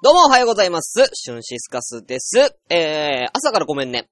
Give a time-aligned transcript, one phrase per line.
[0.00, 1.10] どうもおはようございます。
[1.12, 2.54] シュンシスカスです。
[2.70, 4.08] えー、朝からごめんね。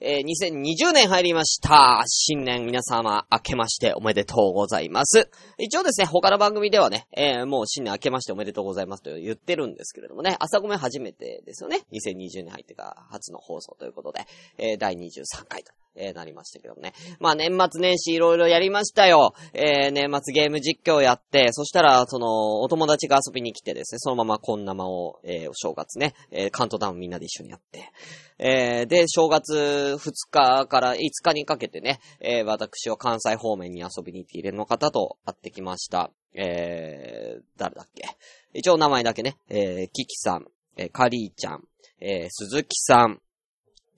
[0.00, 2.02] えー、2020年入りました。
[2.06, 5.28] 新年皆様明けましておめでとうございます。
[5.58, 11.82] 一応ですね、他の番組ではね、えー、もう新年明けましておめでとうございますと言ってるんですけれどもね、朝ごめん初めてですよね。
[11.92, 14.20] 2020年入ってから初の放送ということで、
[14.56, 15.74] えー、第23回と。
[15.96, 16.92] えー、なりましたけどね。
[17.20, 19.34] まあ年末年始いろいろやりましたよ。
[19.52, 27.90] えー、年末ゲーム実況やって、そしたら、その、お友達が遊びに来てですね、そのままこんなまを、えー、お正月ね、えー、カウントダウンみんなで一緒にやって、
[28.38, 36.10] えー、で、正月2日から5日にかけてね、えー、私は関西方面に遊びに行っているの方と会ってきました。
[36.34, 38.04] えー、誰だっけ？
[38.52, 41.64] 一応名前だけね、えー、キキさん、えー、カリーちゃん、
[42.00, 43.20] えー、鈴木さん、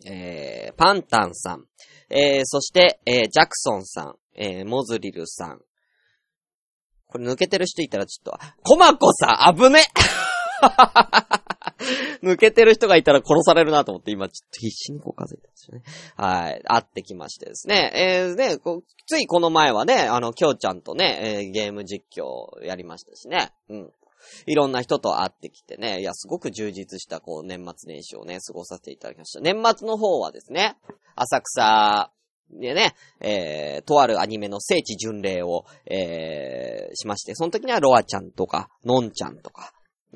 [0.05, 1.65] えー、パンタンさん、
[2.11, 5.61] えー、そして、えー、ジャクソンさん、えー、モズリルさん。
[7.07, 9.81] これ抜けてる人いたらちょっと、コマコさん、危ね
[12.23, 15.83] 抜けてる人がいたら殺されるなと思って、今ちょっと必死にこう数えてますよね。
[16.17, 16.63] はい。
[16.65, 17.93] 会ってきましてですね。
[17.95, 18.59] えー、で、
[19.07, 23.53] ついこの前はね、あの、きょうちゃんとね、えー、ゲーム実況やりましたしね。
[23.69, 23.93] うん。
[24.47, 29.41] いろんな人と会ってきてね、いや、すごく充実した、こう、年末年始をね、過ごさせていただきました。
[29.41, 30.77] 年末の方はですね、
[31.15, 32.11] 浅草
[32.51, 39.73] でね、えー、とあるアニメの聖地巡礼を、えー、しまして、その時にはロアちゃんとか、ノンちゃんとか、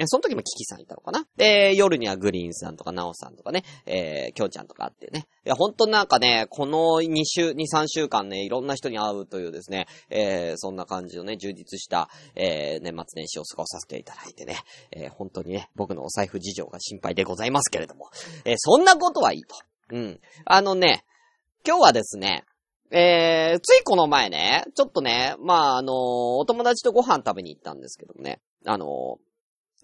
[0.07, 1.27] その時もキキさんいたのかな？
[1.37, 5.27] で、夜にはグリーンさんとかナオさんとかね、えー、キョウちゃんとかあってね。
[5.45, 14.57] いや、ほんとなんかね、この2週、2、3週間ね、いろんな人に会うというですね、えー、そんな感じのね、充実した、えー、年末年始を過ごさせていただいてね、
[14.93, 18.09] えー、本当にね、僕のお財布事情が心配でございますけれども、
[18.45, 19.57] えー、そんなことはいいと。
[19.91, 20.21] うん。
[20.47, 21.05] あのね、
[21.67, 22.45] 今日はですね、
[22.91, 29.32] えー、ついこの前ね、ちょっとね、まあ、あのー、お友達とご飯食べに行ったんですけどもね、あのー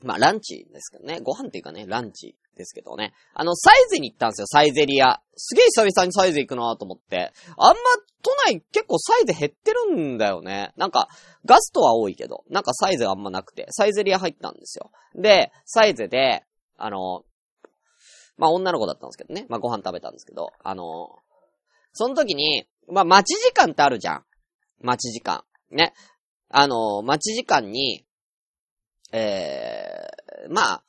[0.02, 1.20] まあ、ランチですけどね。
[1.20, 3.14] ご飯っていうかね、ランチですけどね。
[3.34, 5.20] あの、サイゼに行ったんですよ、サイゼリア。
[5.36, 7.32] すげえ久々にサイゼ行くなと思って。
[7.56, 7.76] あんま、
[8.22, 10.72] 都内結構サイゼ減ってるんだよね。
[10.76, 11.08] なんか、
[11.44, 14.90] ガストは多いけど、なんかサイゼあんまなくて、サイゼリア入ったんですよ。
[15.14, 16.44] で、サイゼで、
[16.76, 17.24] あの、
[18.36, 19.46] まあ、女の子だったんですけどね。
[19.48, 21.10] まあ、ご飯食べたんですけど、あの、
[21.92, 24.24] その時に、まあ、待ち時間ってあるじゃん。
[24.80, 25.42] 待ち時間。
[25.70, 25.92] ね。
[26.48, 28.04] あの、待ち時間に、
[29.12, 30.82] えー、まあ、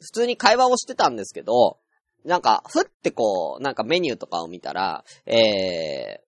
[0.00, 1.78] 普通に会話をしてたんですけど、
[2.24, 6.22] なんか、ふってこう、なんかメニューとかを見たら、えー、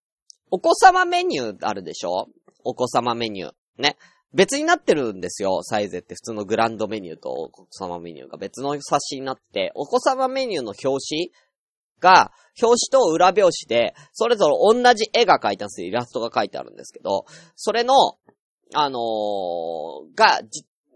[0.51, 2.29] お子様メニューあるでしょ？
[2.65, 3.53] お子様メニュー。
[3.79, 3.97] ね。
[4.33, 11.31] 別になってるんですよ、サイズって普通のグランドメニューとお子様メニューが別の冊子になって、お子様メニューの表紙
[12.01, 15.89] が、表紙と裏表紙で、それぞれ同じ絵が描いてあるんですよ。
[15.89, 17.95] イラストが描いてあるんですけど、それの、
[18.75, 20.41] あのー、が、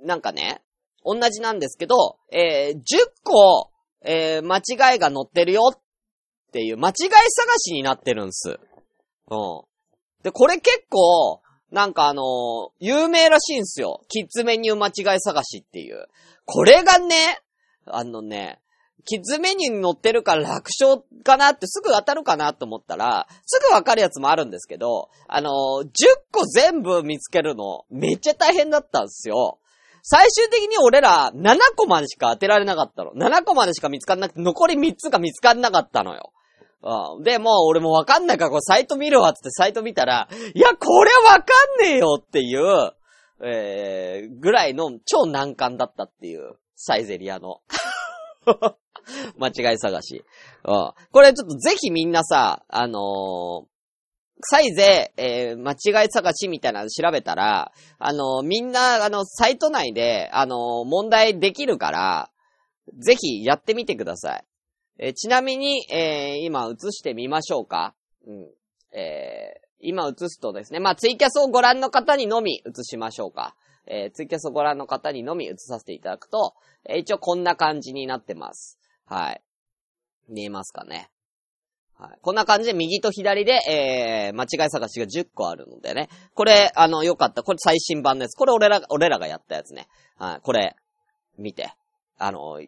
[0.03, 0.63] なんかね、
[1.05, 2.83] 同じなんですけど、えー、10
[3.25, 3.71] 個、
[4.05, 5.81] えー、間違いが載ってるよっ
[6.53, 6.95] ていう、間違い
[7.31, 8.59] 探しになってるんす。
[9.31, 9.63] うん。
[10.23, 12.25] で、これ結構、なんかあのー、
[12.81, 14.01] 有名らしいんすよ。
[14.09, 16.07] キッズメニュー間違い探しっていう。
[16.47, 17.41] これがね、
[17.87, 18.61] あのね、
[19.05, 25.89] キッズメニューに載ってるから楽勝かなってすぐ当たるかなと思ったら、すぐわかるやつもあるんですけど、あのー、10
[26.33, 29.59] 個全部見つけるのめっちゃ大変だったんですよ。
[30.03, 33.13] 最終的に俺ら7個までしか当てられなかったの。
[33.13, 36.33] 7個までしか見つかんなくて、残り3つが見つかんなかったのよ。
[36.83, 37.23] うん。
[37.25, 41.45] で、もう俺もわかんないからこれサイト見るわつってサイト見たら、いや、これわか
[41.81, 42.93] んねえよっていう、
[43.43, 47.61] えー、ぐらいの超難関だったっていう、サイゼリアの。
[49.39, 50.25] 間違い探し。
[50.65, 50.93] うん。
[51.13, 53.65] これちょっとぜひみんなさ、あのー、
[54.43, 62.31] サイゼ、えー、間違い探しみたいなの調べたら、あの、みんな、あの、サイト内で、あの、問題できるから、
[62.99, 64.45] ぜひやってみてください。
[64.99, 67.95] えー、ちなみに、えー、今映してみましょうか。
[68.27, 68.49] うん。
[68.93, 73.55] えー、今映すとですね、まあ、ツイキャスをご覧の方にのみ映しましょうか。
[73.87, 76.55] えー、ツイキャスをご覧の方にのみ映させていただくと、
[76.85, 78.79] えー、一応こんな感じになってます。
[79.05, 79.43] はい。
[80.29, 81.11] 見えますかね。
[81.99, 82.19] はい。
[82.23, 86.09] こんな感じで右と左で、えー、間違い探しが10個あるのでね。
[86.35, 87.43] これ、あの、よかった。
[87.43, 88.37] これ最新版です。
[88.37, 89.89] これ俺ら、俺らがやったやつね。
[90.17, 90.41] はい。
[90.43, 90.77] これ、
[91.39, 91.75] 見て。
[92.19, 92.61] あの、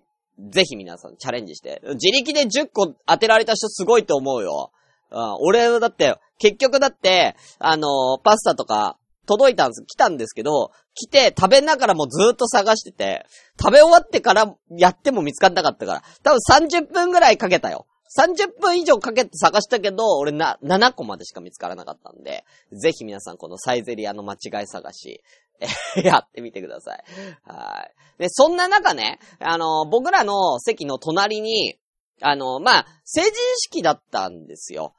[0.50, 1.80] ぜひ皆さんチャレンジして。
[1.94, 4.72] 自力で10個当てられた人すごいと思うよ。
[5.12, 8.96] うん、俺だって、結局だって、あの、パスタとか、
[9.26, 13.26] 届いたんです、来たんですけど、来て食べながらもずっと探してて、
[13.60, 16.38] 食べ終わってからやっても見つかんなかったから、多分
[16.80, 17.86] 30分ぐらいかけたよ。
[18.16, 25.22] 30分以上かけて探したけど、俺な、7個までしか見つからなかったんで、ぜひ皆さんこのサイゼリアの間違い探し、
[26.02, 27.04] やってみてください。
[27.44, 28.22] はい。
[28.22, 31.78] で、そんな中ね、あの、僕らの席の隣に、
[32.20, 34.94] あの、まあ、成人式だったんですよ。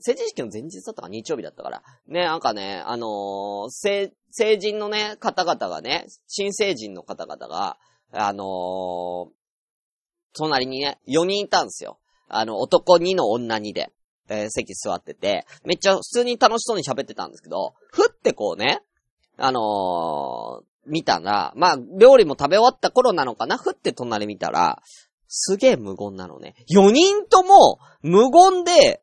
[0.00, 1.82] 成人式の前日だったか日曜日だったから。
[2.06, 7.78] ね、なんかね、あのー、成、成人のね、方々がね、新成人の方々が、
[8.12, 9.28] あのー、
[10.34, 11.98] 隣にね、4人いたんですよ。
[12.28, 13.92] あの、男2の女2で、
[14.28, 18.80] えー、席座ってて、めっちゃ普通に楽しそうに喋ってたんですけど、ふってこうね、
[19.36, 24.82] あのー、見たら、まあ、料理も食べ終わった頃なのかなふって隣見たら、
[25.28, 26.54] すげえ無言なのね。
[26.70, 29.02] 4人とも無言で、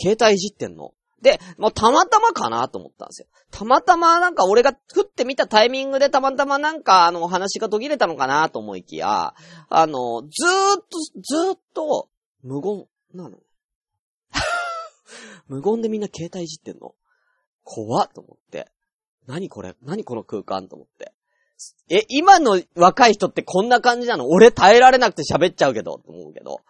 [0.00, 0.92] 携帯いじってんの。
[1.22, 3.28] で、もうたまたまかなと思ったんですよ。
[3.50, 9.34] たまたまなんか俺が振ってみたタイミングでたまたまなんかあの話が途切れたのかなと思いきや、
[9.68, 12.08] あの、ずーっと、ずーっと
[12.42, 13.38] 無言なの。
[15.48, 16.94] 無言でみんな携帯いじってんの。
[17.64, 18.70] 怖っと思って。
[19.26, 19.76] 何これ？
[19.82, 21.12] 何この空間と思って。
[21.90, 24.28] え、今の若い人ってこんな感じなの？
[24.28, 26.62] 俺耐えられなくて喋っちゃうけど、と思うけど。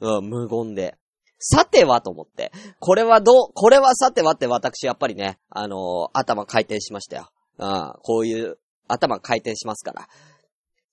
[0.00, 0.98] うん、無言で。
[1.38, 2.52] さてはと思って。
[2.78, 7.30] これはどう、これはさてはって私やっぱりね、あのー、頭回転しましたよ。
[7.58, 10.08] うん、こういう頭回転しますから。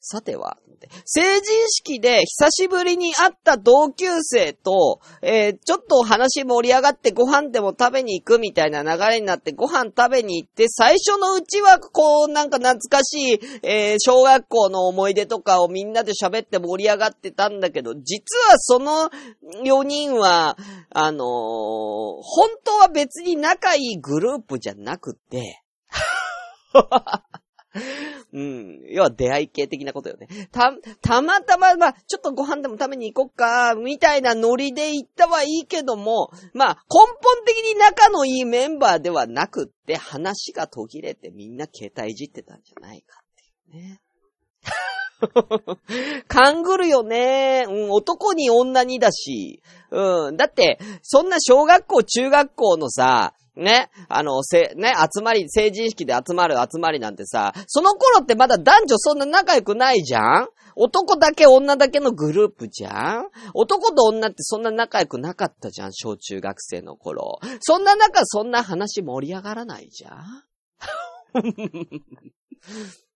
[0.05, 0.57] さては、
[1.05, 19.09] 成人式で久しぶりに会った同級生と、えー、ちょっと話盛り上がってご飯でも食べに行くみたいな流れになってご飯食べに行って、最初のうちはこうなんか懐かしい、えー、小学校の思い出とかをみんなで喋って盛り上がってたんだけど、実はその
[19.63, 20.57] 4人は、
[20.89, 25.63] あのー、本当は別に仲いいグループじゃなくて、
[28.33, 28.81] うん。
[28.89, 30.27] 要は出会い系的なことよね。
[30.51, 44.01] た、たまたま、まあ、ちょっとご飯でも食べに行こっか、みたいなノリで行ったはいいけども、まあ、根本的に仲のいいメンバーではなくって、話が途切れてみんな携帯いじってたんじゃないかっていうね。
[46.27, 47.65] 勘ぐるよね。
[47.67, 49.61] うん、男に女にだし。
[49.91, 50.37] うん。
[50.37, 60.47] だって、そんな小学校、中学校のさ、ね、あの、せ、ね、集まり、成人式で集まる集まりなんてさ、その頃ってまだ男女そんな仲良くないじゃん？
[60.75, 63.29] 男だけ女だけのグループじゃん？
[63.53, 67.39] 男と女ってそんな仲良くなかったじゃん小中学生の頃。
[67.59, 70.43] そんな中そんな話盛り上がらないじゃん？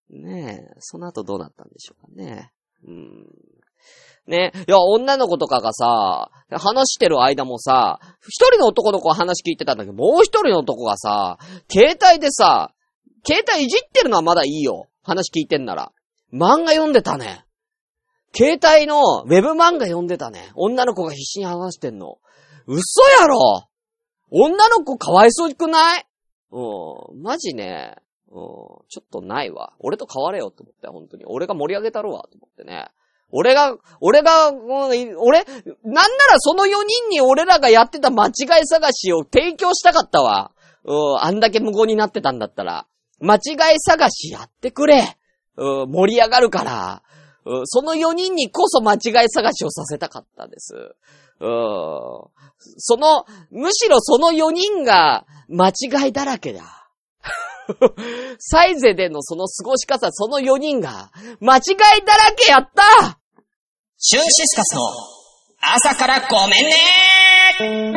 [0.10, 2.51] ねえ、その後どうなったんでしょうかね。
[2.88, 3.28] うん。
[4.28, 4.51] ね。
[4.68, 11.38] いや、女の子とかがさ、話してる間もさ、一人の男の子は話聞いてたんだけど、もう一人の男がさ、
[11.72, 12.74] 携帯でさ、
[13.25, 14.88] 携帯いじってるのはまだいいよ。
[15.04, 15.92] 話聞いてんなら。
[16.34, 17.45] 漫画読んでたね。
[18.36, 20.51] 携帯のウェブ漫画読んでたね。
[20.56, 22.18] 女の子が必死に話してんの。
[22.68, 23.69] 嘘やろ
[24.30, 26.06] 女の子かわいそうくない？
[26.51, 27.22] うん。
[27.22, 27.95] マジね。
[28.30, 28.36] うん。
[28.36, 29.74] ちょっとないわ。
[29.80, 31.25] 俺と変われよって思って、本当に。
[31.25, 32.90] 俺が盛り上げたろわ、と思ってね。
[33.32, 38.30] 俺が、俺が、俺、なんならその4人に俺らがやってた間違
[38.62, 40.52] い探しを提供したかったわ。
[40.86, 42.88] うん、あんだけ無言になってたんだったら。
[43.20, 45.18] 間違い探しやってくれ。
[45.58, 47.04] うん、盛り上がるから。
[47.46, 50.76] うん、その4人にこそ間違い探しをさせたかったです。
[51.40, 51.48] うん、
[52.78, 56.90] その、むしろその4人が間違いだらけだ。
[58.40, 61.60] サイゼでのその過ごし方、その4人が、間違
[62.00, 63.17] いだらけやった
[63.99, 64.81] シュンシスカスの
[65.59, 67.96] 朝からごめんね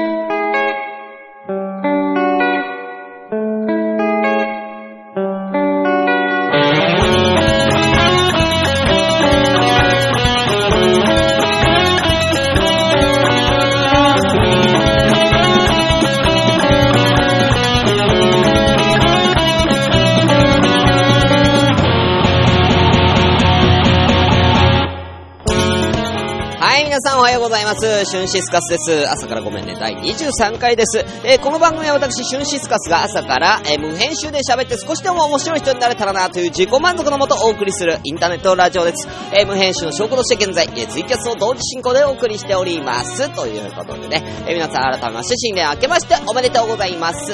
[27.01, 28.05] さんおはようございます。
[28.05, 29.11] シュンシスカスです。
[29.11, 29.75] 朝からごめんね。
[29.79, 30.99] 第23回です。
[31.25, 39.09] えー、この番組は私、シュンシスカスが朝から、えー、無編集で喋って少しでも面白い人になれたらなという自己満足のもとお送りするインターネットラジオです。
[39.33, 43.35] えー、無編集の証拠として現在、えツイキャスを同時進行でお送りしております。
[43.35, 47.33] ということでね、え皆さん改めまして新年明けましておめでとうございます。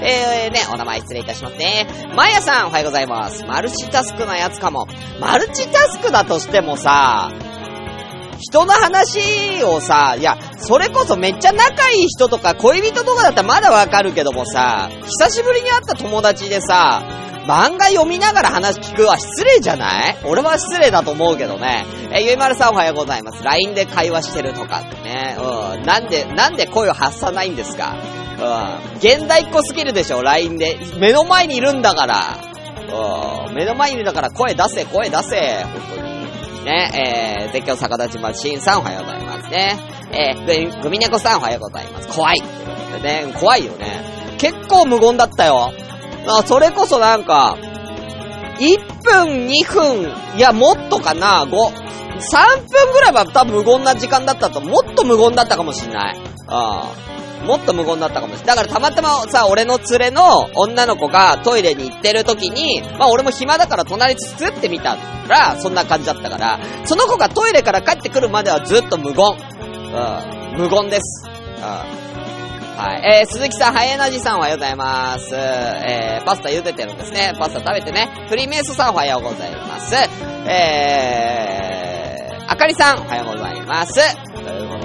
[0.00, 1.86] えー、ね、お名前失礼いたしますね。
[2.16, 3.44] まやさんおはようございます。
[3.44, 4.88] マルチタスクなやつかも。
[5.20, 7.30] マルチタスクだとしてもさ、
[8.38, 17.02] 人の話をさ、いや、それこそめっちゃ仲いい人とか恋人とかだったらまだわかるけどもさ、久しぶりに会った友達でさ、
[17.46, 20.18] 漫画読みながら話聞くは失礼じゃない？
[20.26, 21.86] 俺は失礼だと思うけどね。
[22.12, 23.42] え、ゆいまるさんおはようございます。
[23.42, 25.36] LINE で会話してるとかってね。
[25.38, 25.82] うん。
[25.82, 27.96] なんで、なんで声を発さないんですか？
[28.38, 28.96] うん。
[28.98, 30.78] 現代っ子すぎるでしょ、LINE で。
[30.98, 32.36] 目の前にいるんだから。
[33.48, 33.54] うん。
[33.54, 35.64] 目の前にいるんだから声出せ、声出せ。
[35.64, 36.07] 本当に。
[36.68, 39.78] ね、えー、絶叫逆立ちましんさんおはようございますね。
[40.12, 42.08] えー、グミネコさんおはようございます。
[42.08, 42.40] 怖い。
[42.40, 44.36] ということでね、怖いよね。
[44.38, 45.72] 結構無言だったよ。
[46.26, 47.56] あ、それこそなんか、
[48.58, 56.18] 1分、2分、いや、もっとかな、5、3分ぐらいは多分無言な時間だったと、もっと無言だったかもしんない。
[56.48, 57.08] ああ。
[57.44, 58.56] もっと無言だったかもしれない。
[58.56, 64.96] だからたまたまさ、俺の連れの女の子がトイレに行ってる時に、まあ俺も暇だから隣つつってみた
[65.28, 69.26] ら、そんな感じだったから、その子がトイレから帰ってくるまではずっと無言。
[69.26, 70.58] うん。
[70.58, 71.24] 無言です。
[71.26, 71.30] う
[71.60, 72.08] ん。
[72.78, 73.20] はい。
[73.20, 75.34] えー、鈴木さん、ハイエナジさんおはようございます。
[75.34, 77.34] えー、パスタ茹でてるんですね。
[77.36, 78.08] パスタ食べてね。
[78.28, 79.96] フリーメイソさんおはようございます。
[80.46, 84.00] えー、あかりさんおはようございます。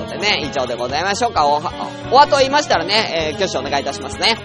[0.04, 1.48] ことでね、以上でございましょうか。
[1.48, 1.62] お、
[2.12, 4.38] お後言いましたらね、えー、挙手お願いいたしますね。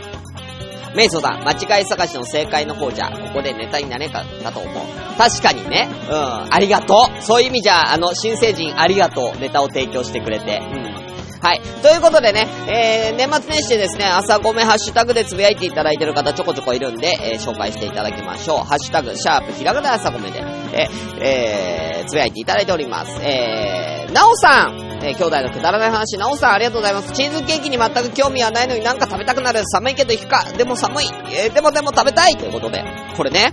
[0.94, 4.84] メイソさん、間違い探しの正解の方じゃ、ここでネタになれかったと思う。
[5.16, 7.22] 確かにね、うん、ありがとう。
[7.22, 9.38] そういう意味じゃ、あの、新成人ありがとう。
[9.38, 10.58] ネタを提供してくれて。
[10.58, 11.08] うん。
[11.40, 11.60] はい。
[11.82, 18.58] ということでね、えー、年末年始でですね、朝ごめハッシュタグでつぶやいていただいてる方ちょこちょこいるんで、えー、紹介していただきましょう。
[18.58, 20.88] ハッシュタグ、シャープ、ひらがな朝ごめで、え、
[21.20, 23.20] えー、つぶやいていただいております。
[23.22, 27.12] えー、なおさん、えー、兄弟のくだらない話、なおさんありがとうございます。
[27.12, 29.62] チーズケーキに全く興味はないのになんか食べたくなる。
[29.66, 30.44] 寒いけど行くか。
[30.56, 31.06] でも寒い。
[31.32, 32.84] えー、でもでも食べたいということで、
[33.16, 33.52] これね、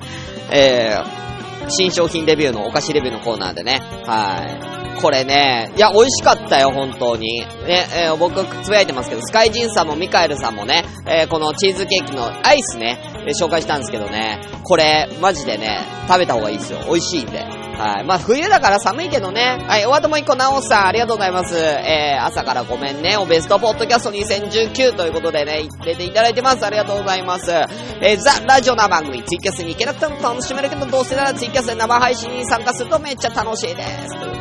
[0.52, 5.02] えー、新商品レビューのお菓子レビューのコーナーでね、はい。
[5.02, 7.42] これね、いや、美味しかったよ、本当に。
[7.68, 12.98] ね、えー僕、つぶやいてますけど、スカイジンさんもミカエルさんもね、えーこのチーズケーキのアイスね、
[13.28, 16.80] えー紹介したんですけどね、これ、マジでね、食べた方がいいですよ。
[16.88, 17.64] 美味しいんで。
[17.77, 18.03] はい。
[18.05, 19.63] まあ、冬だから寒いけどね。
[19.67, 21.58] はい、おわとも一個、なおさん、ありがとうございます。
[21.58, 23.17] えー、朝からごめんね。
[23.17, 26.65] おベストポッドキャスト2019ということでね、出ていただいてます。
[26.65, 27.51] ありがとうございます。
[27.51, 34.35] えー、ザ・ラジオな番組、ツイキャスに行けなくても楽しめるけど、どうせならツイキャスで生配信に参加するとめっちゃ楽しいです。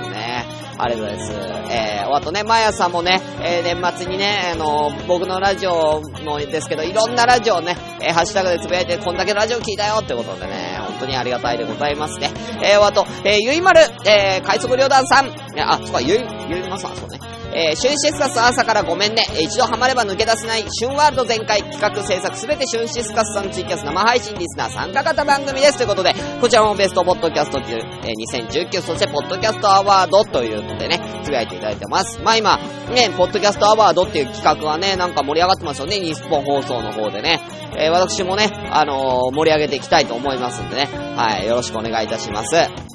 [0.79, 1.73] ありがとうございます。
[1.73, 12.31] えー、お後ね、まやさんもね、えー、年末にね、あの僕のラジオもですけど、いろんなラジオをね、えー、ハッシュタグでつぶやいて、こんだけラジオ聞いたよってことでね、本当にありがたいでございますね。
[12.63, 17.19] えー、お後、えー、ゆいまる、えー、快速旅団さん、あ、そうか、ゆい、ゆいまさん、そうね。
[17.55, 19.27] えー、春シスカス朝からごめんね。
[19.39, 25.77] え一度ハマれば抜け出せない、春ワールド全開企画制作すべて春シスカスさんツイキャス生配信リスナー参加型番組です。
[25.77, 32.21] ということで、こちらもベストポッドキャスト、えー2019、そしてポッドキャストアワードというのでね、つぶやいていただいてます。
[32.25, 32.59] まあ今、
[32.93, 37.41] ね、ポッドキャストアワードっていう企画はね、なんか盛り上がってますよね、日本放送の方でね。
[37.77, 42.94] えー私もね、あのー盛り上げていきたいと思いますんでね、はい、よろしくお願いいたします。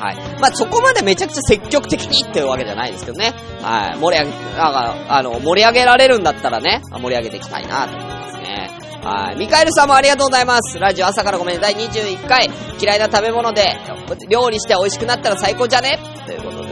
[0.00, 0.16] はい。
[0.40, 3.34] まあ、そこまでめちゃくちゃ積極的にっていうわけじゃないですけどね。
[3.62, 3.98] はい。
[3.98, 8.70] 盛り上げ、なんか、あの、盛り上げられるんだったらね、盛り上げていきたいなと思いますね。
[9.02, 9.36] はい。
[9.36, 10.78] ミカエルさんもありがとうございます。
[10.78, 11.60] ラジオ朝からごめん。
[11.60, 13.76] 第21回、嫌いな食べ物で、
[14.28, 15.98] 料理して美味しくなったら最高じゃね？
[16.26, 16.69] ということで。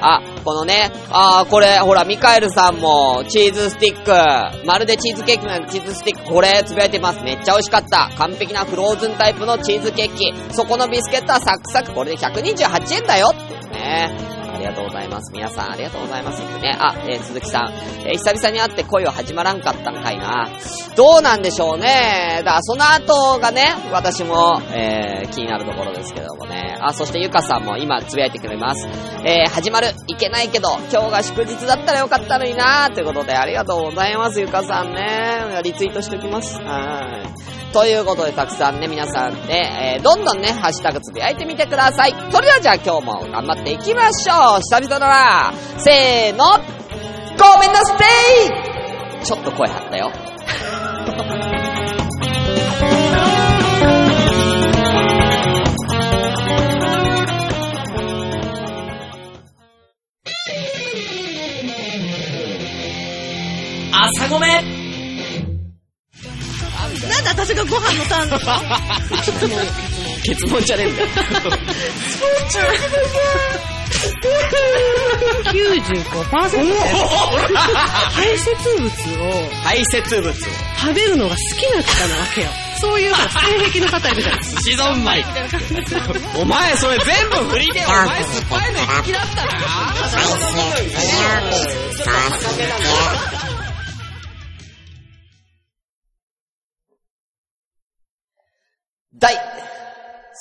[0.00, 7.20] あ、このね、あー、これ、ほら、ミカエルさんも、チーズスティック、まるでチーズケーキのチーズスティック、これ、つぶやいてます。
[7.20, 8.10] めっちゃ美味しかった。
[8.16, 10.32] 完璧なフローズンタイプのチーズケーキ。
[10.52, 14.39] そこのビスケットはサクサク、これで128円だよってね。
[14.60, 15.32] ありがとうございます。
[15.32, 16.42] 皆さん、ありがとうございます。
[16.42, 16.76] ってね。
[16.78, 17.72] あ、えー、鈴木さん。
[18.06, 20.50] えー久々に会って恋は始まらんかったんかいな。
[20.96, 22.42] どうなんでしょうね。
[22.44, 26.76] だから、その後がね、私も、えー、気になるところですけどもね。
[26.80, 28.86] あ、そしてゆかさんも今、つぶやいてくれます。
[29.24, 29.88] えー、始まる。
[30.08, 35.60] いけないけど、今日が祝日だったらよかったのになということで、ありがとうございます、ゆかさんね。
[35.62, 36.60] リツイートしておきます。
[36.60, 37.22] は
[37.56, 37.59] い。
[37.72, 42.14] ということで、たくさんね、皆さんね、えー、どんどんね、ハッシュタグつぶやいてみてください。
[42.30, 44.60] それではじゃあ今日も頑張っていきましょう。
[44.60, 45.52] 久々だな。
[45.78, 46.44] せーの。
[47.38, 49.24] ごめんなさい。
[49.24, 50.10] ちょっと声張ったよ。
[63.92, 64.69] 朝ごめん。
[67.50, 68.60] 私がご飯のターンですか？
[70.22, 71.08] 結論じゃねえんだよ。
[75.50, 76.30] 95%
[78.12, 80.32] 排泄物を排泄物を。
[80.78, 82.48] 食べるのが好きな方なわけよ。
[82.80, 84.60] そういう性癖の方いるじゃないですか。
[84.62, 85.24] シゾンマイ。
[86.36, 89.50] お前それ全部振りで、お前酸っぱいの好きだったな
[99.20, 99.34] 第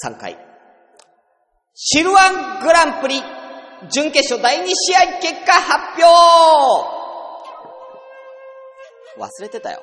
[0.06, 0.38] 3回、
[1.76, 3.22] シルワングランプリ、
[3.92, 6.08] 準決勝第2試合結果発表
[9.20, 9.82] 忘れてたよ。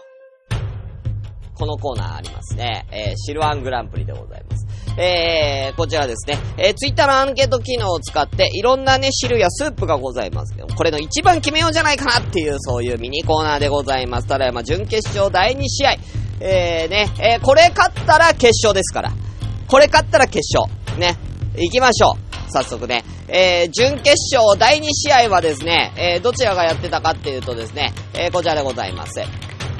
[1.59, 2.87] このコーナーありますね。
[2.91, 4.67] えー、シルワングランプリでございます。
[4.99, 14.27] えー、こちらですね、えー、ツイッターのアンケート機能を使って、いろんなね、汁やスープがございますけど、これの一番決めようじゃないかなっていう、そういうミニコーナーでございます。
[14.27, 16.26] ただいま、準決勝第2試合。
[16.41, 19.13] えー、ね、えー、これ勝ったら決勝ですから。
[19.69, 20.73] これ勝ったら決勝。
[20.99, 21.17] ね。
[21.57, 22.27] 行きましょう。
[22.51, 23.05] 早速ね。
[23.29, 29.21] えー、準決勝第2試合はですね、えー、どちらがやってたかっていうとですね、えー、こちらでございます。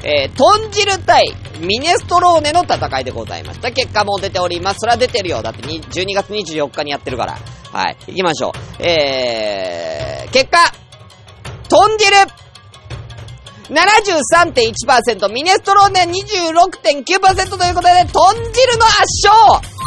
[0.03, 3.71] えー、豚汁対ミネストローネの戦いでございました。
[3.71, 4.79] 結果も出ております。
[4.79, 5.41] それは出てるよ。
[5.41, 7.37] だって12月24日にやってるから。
[7.71, 7.97] はい。
[8.07, 8.83] 行きましょう。
[8.83, 10.57] えー、結果
[11.69, 12.15] 豚汁
[13.69, 19.77] 73.1%、ミネストローネ26.9%ということで、豚汁の圧勝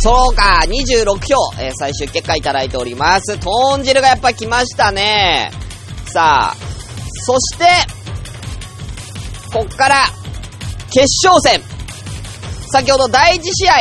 [0.00, 3.36] そうか、26票、えー、最終結果いただいております。
[3.38, 5.50] 豚汁がやっぱ来ましたね。
[6.06, 6.56] さあ、
[7.24, 7.64] そして、
[9.52, 10.06] こっから、
[10.90, 11.60] 決勝戦。
[12.70, 13.76] 先ほど第一試合、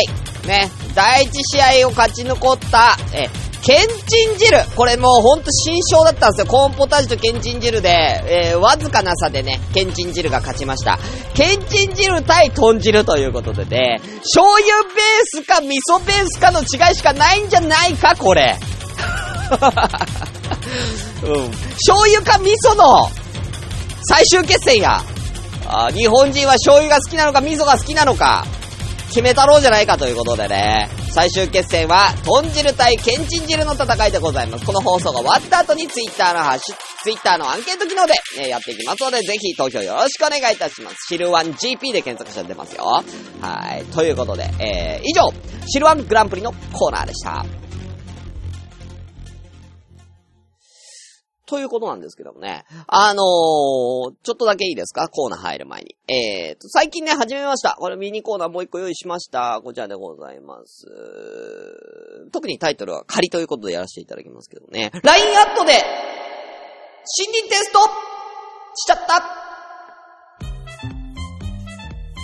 [0.47, 3.29] ね、第一試合を勝ち残った、え、
[3.61, 4.63] ケンチン汁。
[4.75, 6.45] これもうほんと新章だったんですよ。
[6.47, 10.99] コーンポタージュとケンチン汁で、えー、わずかな差でね、ケンチン汁が勝ちました。
[11.33, 14.93] ケンチン汁対豚汁ということでね、醤油ベー
[15.25, 18.57] スか味噌ベースかの違いしかないんじゃないか、これ。
[21.23, 21.51] うん。
[21.51, 23.09] 醤油か味噌の
[24.07, 25.03] 最終決戦や。
[25.69, 28.45] あ日本人は醤油が好きなのか味噌が好きなのか、
[29.07, 30.89] 決めたろうじゃないかということでね。
[31.11, 34.65] 最終決戦は、豚汁対ケンチン汁の戦いでございます。
[34.65, 40.97] この放送が終わった後にツイッターのハッシュ、ツイッターのアンケート機能で、ね、やっていきますので、ぜひ投票よろしくお願いいたします。
[41.09, 42.83] シルワン GP で検索しちゃってますよ。
[43.41, 43.85] はい。
[43.85, 45.31] ということで、えー、以上、
[45.67, 47.45] シルワングランプリのコーナーでした。
[51.47, 52.65] ということなんですけどもね。
[52.87, 55.07] あのー、ちょっとだけいいですか？
[55.07, 55.95] コーナー入る前に。
[56.07, 57.75] えーと、最近ね、始めました。
[57.79, 59.61] これミニコーナーもう一個用意しました。
[59.63, 60.85] こちらでございます。
[62.33, 64.91] 特にタイトルは仮ということでやらせていただきますけどね。
[65.03, 67.79] LINE アットで、森林テスト
[68.75, 69.36] しちゃった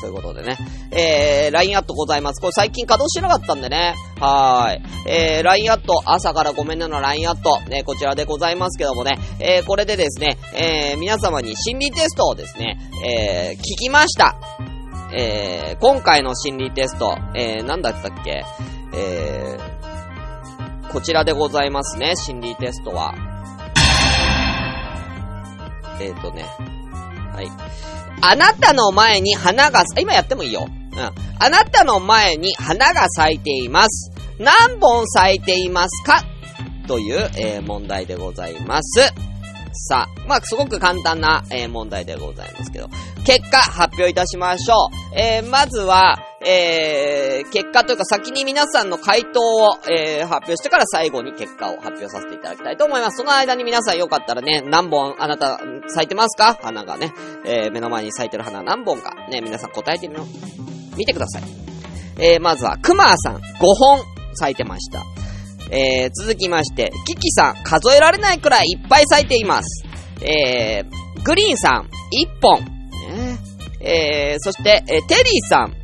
[0.03, 0.57] ということでね。
[0.91, 2.41] えー、LINE アットございます。
[2.41, 3.95] これ最近稼働してなかったんでね。
[4.19, 4.81] はーい。
[5.07, 9.17] えー、LINE アット、朝からごめんねの LINE アット、ね、こちらでございますけどもね。
[9.39, 14.35] えー、これでですね、えー、皆様に心理テストをですね、えー、聞きました。
[15.13, 18.43] えー、今回の心理テスト、えー、なんだったっけ？
[18.93, 23.13] えー、こちらでございますね、心理テストは。
[26.01, 26.43] えーとね、
[27.33, 27.47] はい。
[28.25, 30.67] あなたの前に花が、今やってもいいよ。
[30.69, 30.99] うん。
[31.39, 34.11] あなたの前に花が咲いています。
[34.39, 36.23] 何本咲いていますか？
[36.87, 39.13] という、えー、問題でございます。
[39.73, 42.89] さあ、まあ、すごく簡単な、えー、問題でございますけど、
[43.25, 45.19] 結果発表いたしましょう。
[45.19, 53.17] えー、まずは、えー、結果というか先に皆さんの回答を、えー、発表してから最後に結果を発表させていただきたいと思います。
[53.17, 56.59] その間に皆さんよかったらね、何本あなた咲いてますか？
[56.61, 57.13] 花がね、
[57.45, 60.97] えー、目の前に咲いてる花何本か、ね、皆さん答えてみよう。
[60.97, 61.43] 見てください。
[62.19, 63.99] えー、まずは、くまさん、5本
[64.35, 65.03] 咲いてました。
[65.71, 69.85] えー、続きまして、キキさん、数えられないくらいいっぱい咲いています。
[70.21, 72.65] えー、グリーンさん、1本。
[73.79, 75.75] えー、そして、えー、テリーさん、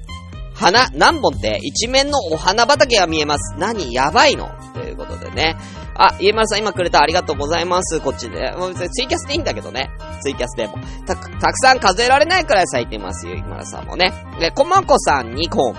[0.54, 3.56] 花、何本って一面のお花畑が見えます。
[3.58, 4.50] 何やばいの？
[4.74, 5.56] ということでね。
[5.96, 8.00] あ、家丸さん今くれたありがとうございます。
[8.00, 8.52] こっちで。
[8.52, 9.90] もう別にツイキャスでいいんだけどね。
[10.22, 10.76] ツイキャスでも。
[11.06, 14.14] た、たくさん数えられないくらい咲いてますよ、今田さんもね。
[14.40, 15.76] で、こまこさん2本。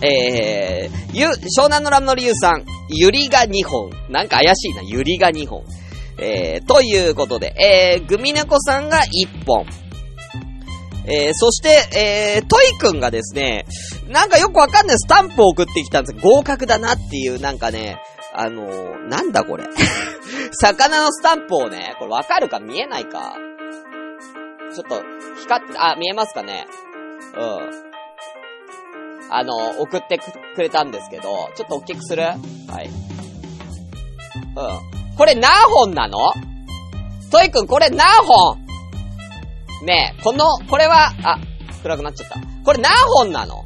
[0.00, 3.90] えー、ゆ、湘南のラムのりゆうさん、ゆりが2本。
[4.08, 5.64] なんか怪しいな、ゆりが2本。
[6.20, 9.66] えー、ということで、えー、グミネコさんが1本。
[11.06, 13.64] えー、そして、えー、トイくんがですね、
[14.08, 17.98] なんかよくわかんないスタンプを送ってきたんです合格だなっていう、なんかね、
[18.34, 19.64] あのー、なんだこれ。
[20.52, 22.60] 魚のスタンプをね、これわかるか？
[22.60, 23.36] 見えないか？
[24.74, 25.02] ちょっと、
[25.40, 26.66] 光って、あ、見えますかね？
[27.36, 27.87] うん。
[29.30, 32.22] あの、送ってくれたんですけど、ちょっと大きくする？
[32.22, 32.32] は
[32.82, 32.88] い。
[32.88, 35.16] うん。
[35.16, 36.18] これ何本なの？
[37.30, 38.58] トイくんこれ何本？
[39.84, 41.38] ねえ、この、これは、あ、
[41.82, 42.40] 暗くなっちゃった。
[42.64, 43.64] これ何本なの？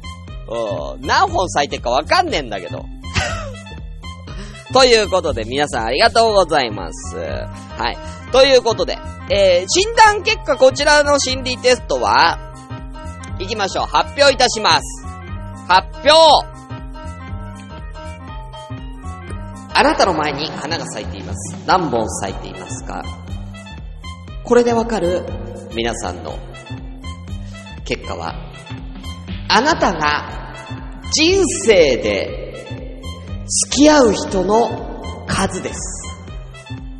[0.95, 2.85] うん、何本咲いてるかわかんねえんだけど。
[4.73, 7.17] ということで、皆さんありがとうございます。
[7.17, 7.97] はい。
[8.31, 8.97] ということで、
[9.29, 12.37] えー、診断結果こちらの心理テストは、
[13.39, 13.85] 行きましょう。
[13.85, 15.02] 発表いたします。
[15.67, 16.11] 発表
[19.75, 21.55] あなたの前に花が咲いています。
[21.65, 23.03] 何本咲いていますか？
[24.43, 25.25] これでわかる？
[25.73, 26.37] 皆さんの
[27.83, 28.35] 結果は、
[29.49, 30.53] あなたが
[31.11, 33.01] 人生で
[33.65, 35.79] 付き合う人の数です。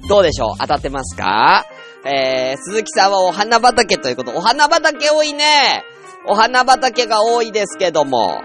[0.09, 0.57] どうでしょう？
[0.59, 1.65] 当たってますか？
[2.05, 4.31] えー、鈴木さんはお花畑ということ。
[4.35, 5.83] お花畑多いね。
[6.27, 8.41] お花畑が多いですけども。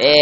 [0.00, 0.14] えー、えー、えー、え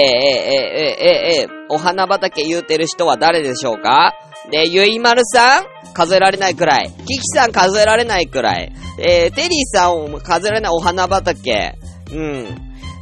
[1.40, 4.12] ー、えー、えー、お花畑言うてる人は誰でしょうか？
[4.50, 5.64] で、ゆいまるさん？
[5.94, 6.90] 数えられないくらい。
[7.06, 8.72] キキさん数えられないくらい。
[8.98, 11.74] えー、テリーさんを数えられないお花畑。
[12.11, 12.46] うん。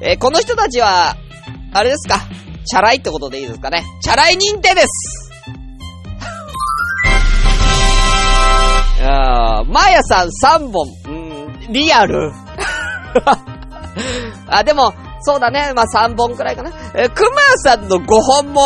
[0.02, 1.16] えー、この人たちは、
[1.72, 2.20] あれですか？
[2.64, 3.82] チャラいってことでいいですかね？
[4.02, 5.30] チャラい認定です
[9.02, 10.86] あー、マーヤさん3本。
[11.08, 11.10] う
[11.68, 12.30] ん、リアル。
[14.46, 15.72] あ、でも、そうだね。
[15.74, 16.70] まあ、3本くらいかな。
[16.94, 18.62] えー、クマさんの5本も、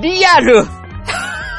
[0.00, 0.64] リアル。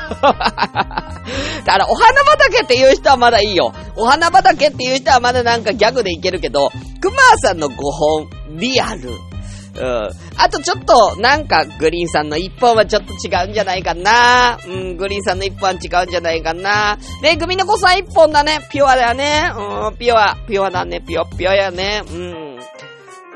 [0.18, 3.74] だから、お花畑っていう人はまだいいよ。
[3.96, 9.10] お花畑っていう人はまだなんかギャグでいけるけど、クマさんの5本、リアル。
[9.80, 10.10] うん。
[10.38, 14.58] あとちょっと、なんか、グリーンさんの1本はちょっと違うんじゃないかな。
[14.66, 16.98] うん、グリーンさんの1本は違うんじゃないかな。
[17.22, 18.60] で、グミの子さん1本だね。
[18.72, 19.52] ピュアだよね。
[19.56, 21.02] うん、ピュア、ピュアだね。
[21.02, 22.02] ピュア、ピュアやね。
[22.10, 22.47] うん。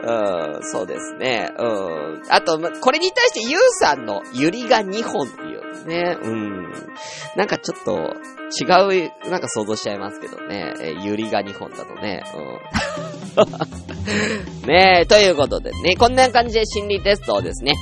[0.04, 1.52] うん、そうですね。
[1.58, 2.22] うん。
[2.30, 6.18] あと、これに対してユウさんのユリが2本っていうね。
[6.22, 6.72] うん。
[7.36, 8.14] なんかちょっと
[8.60, 8.66] 違
[9.26, 10.74] う、なんか想像しちゃいますけどね。
[10.82, 12.24] えユリが2本だとね。
[12.36, 12.40] う
[14.66, 14.68] ん。
[14.68, 17.74] ねえ、ということでね、こんな感じで心理テストをですね、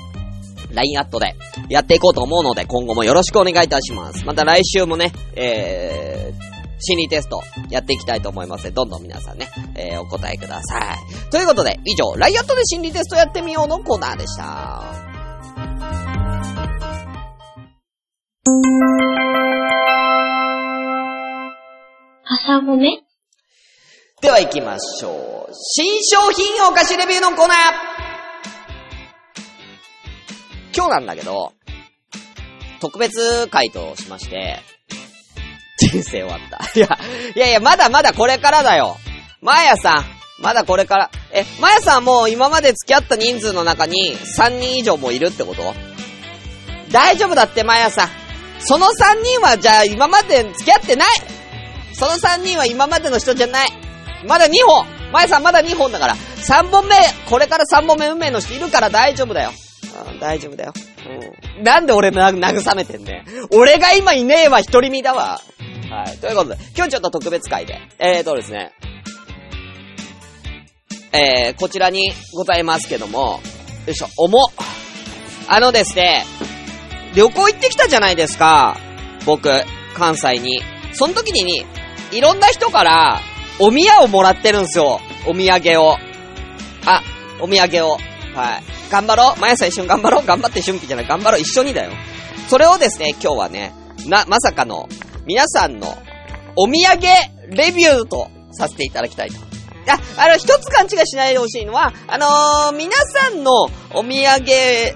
[0.72, 1.36] LINE アットで
[1.70, 4.26] やっていこうと思うので、今後もよろしくお願いいたします。
[4.26, 6.49] また来週もね、えー、
[6.80, 10.98] 心理テストやっていきたいと思いますので、どんどん皆さんね、えー、お答えください。
[11.30, 14.84] ということで、以上、ライアットで心理テストやってみようのコーナーでした。
[22.24, 23.04] 朝ごめ？
[24.22, 25.54] では行きましょう。
[25.54, 27.58] 新商品お菓子レビューのコーナー
[30.76, 31.54] 今日なんだけど、
[32.80, 34.60] 特別回答しまして、
[35.80, 36.80] 人生終わった。
[36.80, 37.00] いや、
[37.36, 38.98] いやいや、まだまだこれからだよ。
[39.42, 40.06] まやさん、
[40.42, 41.10] まだこれから。
[41.32, 45.74] え、まやさんもう今まで付き合った人数の中に3人以上もいるってこと？
[46.92, 48.10] 大丈夫だって、まやさん。
[48.60, 51.08] その3人はじゃあ今まで付き合ってない
[51.94, 53.70] その3人は今までの人じゃない。
[54.28, 56.16] まだ2本まやさんまだ2本だから。
[56.16, 56.96] 3本目、
[57.30, 59.52] これから3本目運命の人いるから大丈夫だよ。
[60.12, 60.74] うん、大丈夫だよ。
[61.58, 61.64] うん。
[61.64, 65.42] なんで俺な、慰めてんね俺が今いねえわ、一人身だわ。
[65.90, 66.18] はい。
[66.18, 68.72] ということで、今日ちょっと特別会で、えーとですね、
[71.12, 73.40] えー、こちらにございますけども、
[73.88, 74.38] よいしょ、重
[75.48, 76.24] あのですね、
[77.16, 78.78] 旅行行ってきたじゃないですか。
[79.26, 79.50] 僕、
[79.96, 80.62] 関西に。
[80.94, 81.66] その時に、
[82.12, 83.22] いろんな人から、
[83.60, 85.02] お宮をもらってるんすよ。
[85.26, 85.98] お土産を。
[86.86, 87.02] あ、
[87.40, 87.98] お土産を。
[88.36, 88.79] はい。
[88.90, 89.40] 頑張ろう。
[89.40, 90.26] 毎朝一緒に頑張ろう。
[90.26, 91.08] 頑張って春季じゃない。
[91.08, 91.42] 頑張ろう。
[91.42, 91.92] 一緒にだよ。
[92.48, 93.74] それをですね、今日はね、
[94.08, 94.90] な、まさかの、
[95.26, 95.98] 皆さんの
[96.56, 97.04] お土産
[97.56, 99.50] レビューとさせていただきたいと。
[99.88, 104.14] あ、あの、一つ勘違いしないでほしいのは、あのー、皆さんのお土産、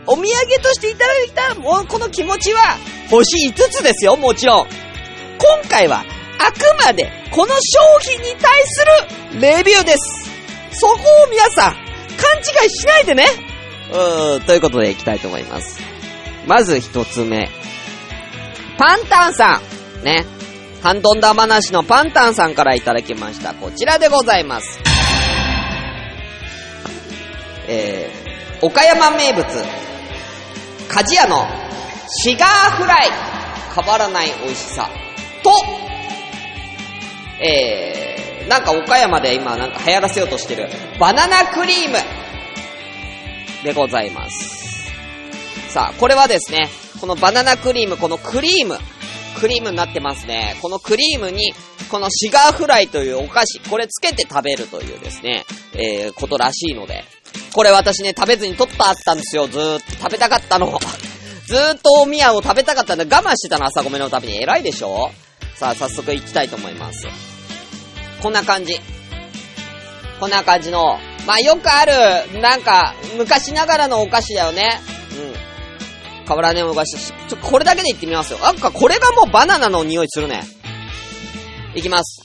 [0.07, 2.77] お土産としていただいた、もうこの気持ちは、
[3.09, 4.67] 星5つですよ、もちろん。
[4.67, 6.03] 今回は、
[6.39, 7.59] あくまで、この商
[8.01, 8.85] 品に対す
[9.35, 9.97] るレビューです。
[10.73, 13.52] そこを皆さん、勘違いしないでね。
[13.93, 15.79] うーん、ということでいきたいと思います。
[16.47, 17.49] まず一つ目。
[18.77, 19.61] パンタンさ
[20.01, 20.03] ん。
[20.03, 20.25] ね。
[20.81, 23.53] ハンドンダ話のパンタンさんからいただきました。
[23.53, 24.79] こちらでございます。
[27.67, 29.45] えー、岡山名物、
[30.89, 31.47] 鍛冶屋の
[32.09, 33.09] シガーフライ、
[33.73, 34.89] 変わらない美味しさ。
[35.43, 35.51] と、
[37.41, 40.67] えー、なんか岡山で今なんか流行らせようとしてる、
[40.99, 41.97] バナナクリーム
[43.63, 44.91] でございます。
[45.69, 48.77] さあ、これはですね、このバナナクリーム、このクリーム、
[49.39, 50.55] クリームになってますね。
[50.61, 51.53] このクリームに、
[51.89, 57.03] このシガーフライというお菓子、これつけて食べるというですね、えー、ことらしいので。
[57.53, 59.47] これ私ね、食べずに取ったあったんですよ。
[59.47, 60.79] ずーっと食べたかったの。
[61.47, 64.41] ずーっとお宮を食べたかったんで我慢してたの、朝米のために。
[64.41, 65.11] 偉いでしょ？
[65.55, 67.05] さあ、早速行きたいと思います。
[68.21, 68.79] こんな感じ。
[70.19, 74.79] こんな感じの、まあよくある、なんか、昔ながらのお菓子だよね。
[75.11, 75.43] うん
[76.25, 76.97] 変わらねえお菓子。
[76.97, 78.39] ちょ、これだけでいってみますよ。
[78.39, 80.43] なんかこれがもうバナナの匂いするね。
[81.75, 82.23] いきます。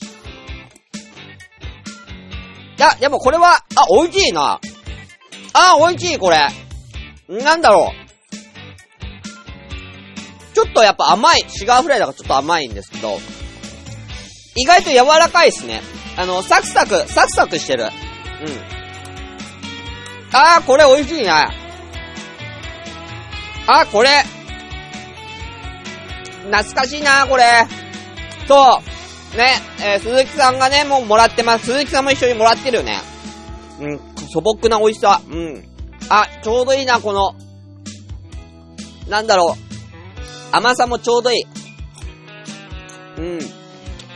[2.79, 4.61] いや、でもこれは、あ、美味しいな。
[5.53, 6.47] あ、美味しい、これ。
[7.29, 8.09] なんだろう。
[10.55, 11.45] ちょっとやっぱ甘い。
[11.49, 13.19] シガーフライだからちょっと甘いんですけど、
[14.55, 15.83] 意外と柔らかいですね。
[16.19, 17.85] あの、サクサク、サクサクしてる。
[17.85, 17.91] うん。
[20.33, 21.31] あー、これ美味しいね。
[21.31, 24.25] あー、これ。
[26.51, 27.45] 懐かしいな、これ。
[28.49, 28.83] そ
[29.33, 29.37] う。
[29.37, 31.67] ね、えー鈴木さんがね、もうもらってます。
[31.67, 33.01] 鈴木さんも一緒にもらってるよね。
[33.79, 34.01] うん、
[34.33, 35.21] 素朴な美味しさ。
[35.31, 35.63] うん。
[36.09, 37.37] あ、ちょうどいいな、この。
[39.09, 39.59] なんだろう。
[40.51, 41.47] 甘さもちょうどいい。
[43.19, 43.39] うん。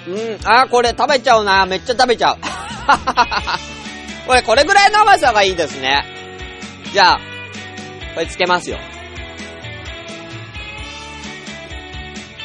[0.06, 0.38] うん。
[0.44, 1.64] あ、これ食べちゃうな。
[1.66, 2.38] めっちゃ食べちゃう。
[4.26, 6.04] これ、これぐらいの甘さがいいですね。
[6.92, 7.20] じゃあ、
[8.14, 8.78] これつけますよ。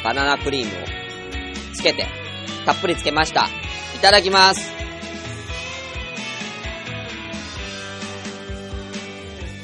[0.03, 0.85] バナナクリームを
[1.73, 2.07] つけて、
[2.65, 3.47] たっぷりつけました。
[3.95, 4.71] いただきます。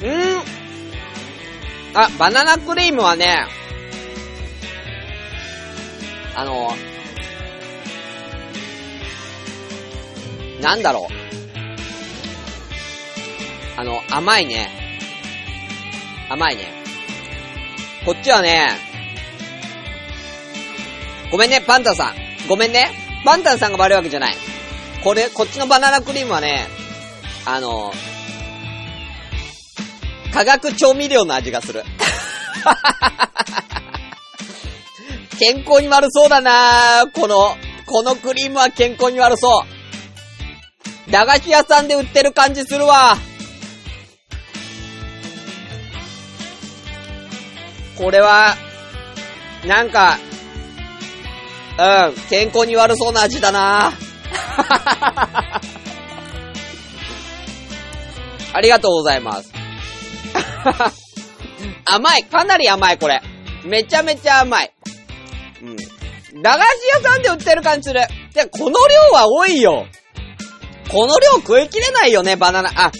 [0.02, 0.40] うー。
[1.94, 3.46] あ、バナナクリームはね、
[6.34, 6.72] あの、
[10.64, 11.12] なんだろう。
[13.78, 14.70] あの、甘いね。
[16.30, 16.72] 甘いね。
[18.06, 18.70] こっちはね、
[21.30, 22.14] ごめんね、パンタさん。
[22.48, 22.90] ごめんね。
[23.26, 24.36] パンタさんが悪いわけじゃない。
[25.02, 26.66] これ、こっちのバナナクリームはね、
[27.44, 27.92] あの、
[30.32, 31.84] 化学調味料の味がする。
[35.38, 39.73] 健康に悪そうだなこの、このクリームは健康に悪そう。
[41.14, 43.16] 駄菓子屋さんで売ってる感じするわ。
[47.96, 48.56] これは、
[49.64, 50.18] なんか、
[51.78, 53.92] うん、健康に悪そうな味だな
[58.52, 59.52] ありがとうございます。
[61.86, 63.22] 甘いかなり甘い、これ。
[63.62, 64.72] めちゃめちゃ甘い。
[65.62, 65.76] うん。
[66.42, 68.00] 駄菓子屋さんで売ってる感じする。
[68.32, 69.86] で、この量は多いよ。
[70.90, 72.70] この量食い切れないよね、バナナ。
[72.74, 72.92] あ、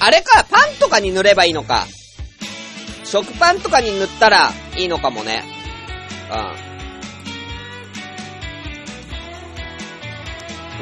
[0.00, 1.86] あれか、パンとかに塗ればいいのか。
[3.04, 5.44] 食パンとかに塗ったらいいのかもね。
[6.30, 6.38] うん。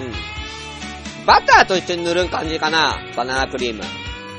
[0.04, 1.26] うん。
[1.26, 3.82] バターと一緒に塗る感じかな、バナナクリーム。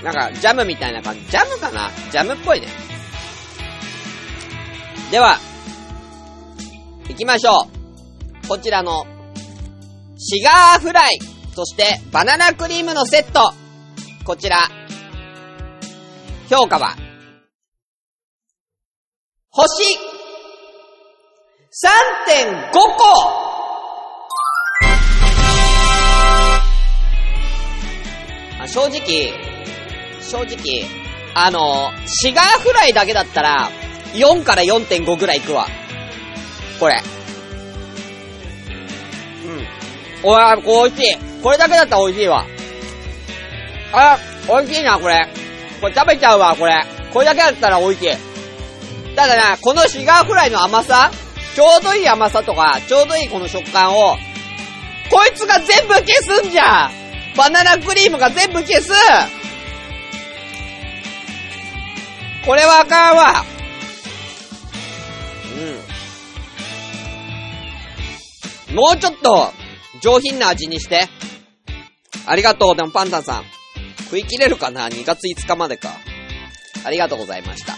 [0.04, 1.26] なんか、ジャムみたいな感じ。
[1.30, 1.92] ジャムかな？
[2.12, 2.68] ジャムっぽいね。
[5.12, 5.38] では、
[7.08, 7.68] 行きましょ
[8.44, 8.48] う。
[8.48, 9.06] こちらの、
[10.18, 11.20] シガーフライ、
[11.54, 13.54] そしてバナナクリームのセット。
[14.24, 14.58] こちら、
[16.50, 16.96] 評価は、
[19.50, 19.98] 星
[21.74, 23.52] 3.5個
[28.62, 29.34] あ正直、
[30.22, 30.86] 正直、
[31.34, 33.70] あの、シガーフライだけだったら、
[34.14, 35.68] 4から4.5ぐらいいくわ。
[36.80, 37.02] これ。
[39.46, 40.30] うん。
[40.30, 41.31] おわ、これ美味しい。
[41.42, 42.46] これだけだったら美味しいわ。
[43.94, 45.28] あ、美味しいな、これ。
[45.80, 46.86] これ食べちゃうわ、これ。
[47.14, 49.16] これだけだったら美味しい。
[49.16, 51.12] ただな、このシガーフライの甘さ
[51.56, 54.18] ちょうどいい甘さとか、ちょうどいいこの食感を、
[55.10, 56.92] こいつが全部消すんじゃん
[57.36, 58.90] バナナクリームが全部消す
[62.46, 63.44] これはあかんわ
[68.70, 68.76] うん。
[68.76, 69.52] もうちょっと、
[70.02, 71.10] 上品な味にして。
[72.26, 73.44] ありがとう、でもパンタンさん。
[74.06, 75.96] 食い切れるかな ?2 月5日までか。
[76.84, 77.76] ありがとうございました。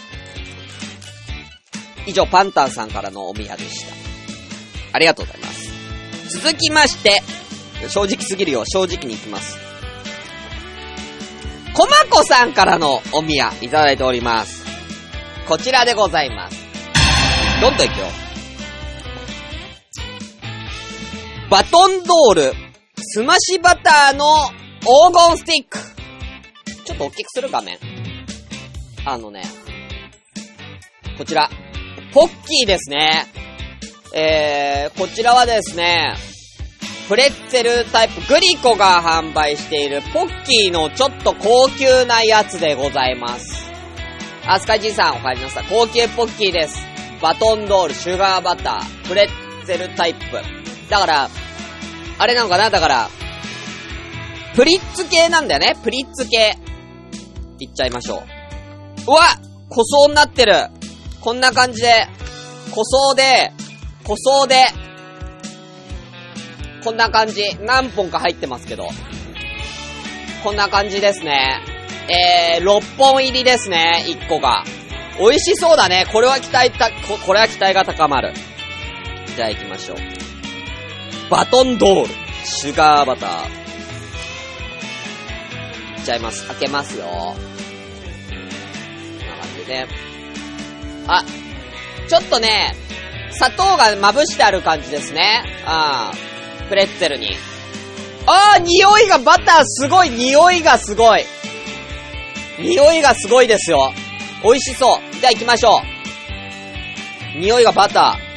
[2.06, 3.94] 以上、パンタンさんからのお宮でした。
[4.94, 6.40] ありがとうございます。
[6.40, 7.22] 続きまして、
[7.88, 9.58] 正直すぎるよ、正直に行きます。
[11.74, 14.64] コマコさんからのお宮いただいております。
[15.48, 16.58] こちらでございます。
[17.62, 18.06] どんどん行くよ。
[21.50, 22.54] バトンドール、
[23.16, 24.26] スマシバターの
[24.80, 25.78] 黄金スティック。
[26.84, 27.78] ちょっと大きくする画面。
[29.06, 29.44] あのね、
[31.16, 31.48] こちら、
[32.12, 33.28] ポッキーですね。
[34.16, 36.16] えー、こちらはですね、
[37.08, 43.64] プレッツェルタイプ、グリコが販売しているポッキーのちょっと高級なやつでございます。
[44.48, 45.66] あ、スカイジンさんお帰りなさい。
[45.70, 46.80] 高級ポッキーです。
[47.22, 50.20] バトンドール、シュガーバター、プレッツェルタイプ。
[50.90, 51.30] だから、
[52.18, 52.70] あれなのかな？
[52.70, 53.10] だから、
[54.56, 56.58] プリッツ系なんだよねプリッツ系。
[57.60, 58.24] いっちゃいましょ
[59.08, 59.12] う。
[59.12, 59.22] うわ
[59.70, 60.68] 塗装になってる
[61.22, 62.08] こんな感じで、
[62.74, 63.52] 塗装で、
[64.04, 64.66] 塗装で、
[66.84, 67.56] こんな感じ。
[67.62, 68.90] 何本か入ってますけど。
[70.44, 71.62] こんな感じですね。
[72.10, 74.66] えー、6本入りですね、1個が。
[75.18, 76.06] 美味しそうだね。
[76.12, 78.34] これは期待た、ここれは期待が高まる。
[79.36, 79.98] じゃあ行きましょう。
[81.30, 82.14] バトンドール。
[82.46, 83.30] シュガーバター。
[85.98, 86.46] いっちゃいます。
[86.48, 87.06] 開けますよ。
[87.06, 87.36] こん
[89.28, 89.88] な感じで。
[91.08, 91.24] あ、
[92.08, 92.76] ちょっとね、
[93.32, 95.44] 砂糖がまぶしてある感じですね。
[95.66, 97.38] ああ、プレッツェルに。
[98.26, 101.26] ああ、匂いが、バターすごい、匂いがすごい。
[102.60, 103.94] 匂いがすごいですよ。
[104.44, 105.16] 美味しそう。
[105.20, 105.82] じゃあ行きましょ
[107.36, 107.40] う。
[107.40, 108.33] 匂いがバター。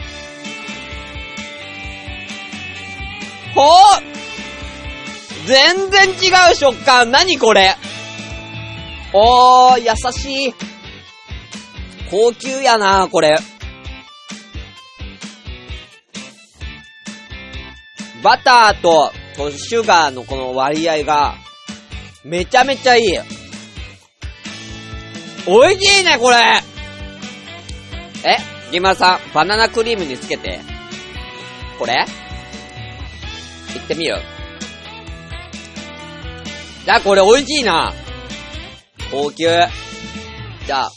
[3.56, 6.12] ほー全然違
[6.52, 7.10] う食感。
[7.10, 7.74] 何これ？
[9.12, 10.54] おー、優しい。
[12.10, 13.38] 高級やなこれ。
[18.22, 21.36] バターと、このシュガーのこの割合が、
[22.24, 23.18] めちゃめちゃいい。
[25.46, 26.36] 美味しいね、これ
[28.24, 28.36] え
[28.72, 30.58] リマさん、バナナクリームにつけて。
[31.78, 32.04] これ？
[33.74, 34.18] 行ってみる
[36.86, 37.92] じゃあこれ美味しいな。
[39.10, 39.44] 高級。
[39.44, 40.90] じゃあ、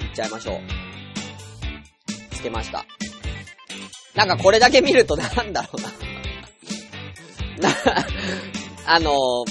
[0.00, 0.60] いっちゃいましょう。
[2.34, 2.84] つけました。
[4.16, 7.70] なんかこれだけ見るとなんだろうな。
[7.70, 7.76] な、
[8.86, 9.44] あの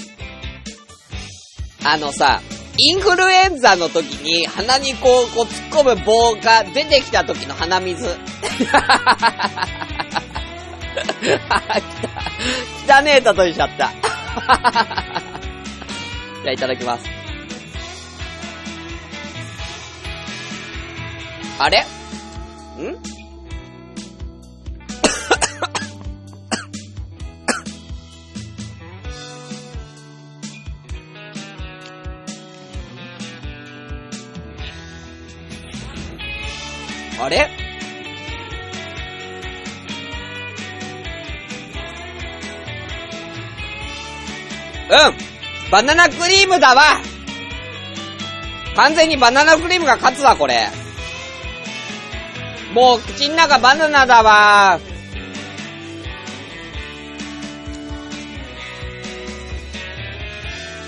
[1.82, 2.42] あのさ、
[2.76, 8.06] インフルエンザの時に鼻にこう、こう突っ込む棒が出てきた時の鼻水。
[11.02, 11.38] 来
[12.86, 13.00] た。
[13.00, 13.90] 汚ねえ例えちゃった。
[16.42, 17.04] じゃあいただきます。
[21.58, 21.80] あれ？
[21.80, 21.84] ん？
[37.20, 37.57] あれ？
[44.90, 46.82] うんバナナクリームだわ
[48.78, 50.68] 完全にバナナクリームが勝つわ、これ。
[52.72, 54.78] もう、口ん中バナナだわ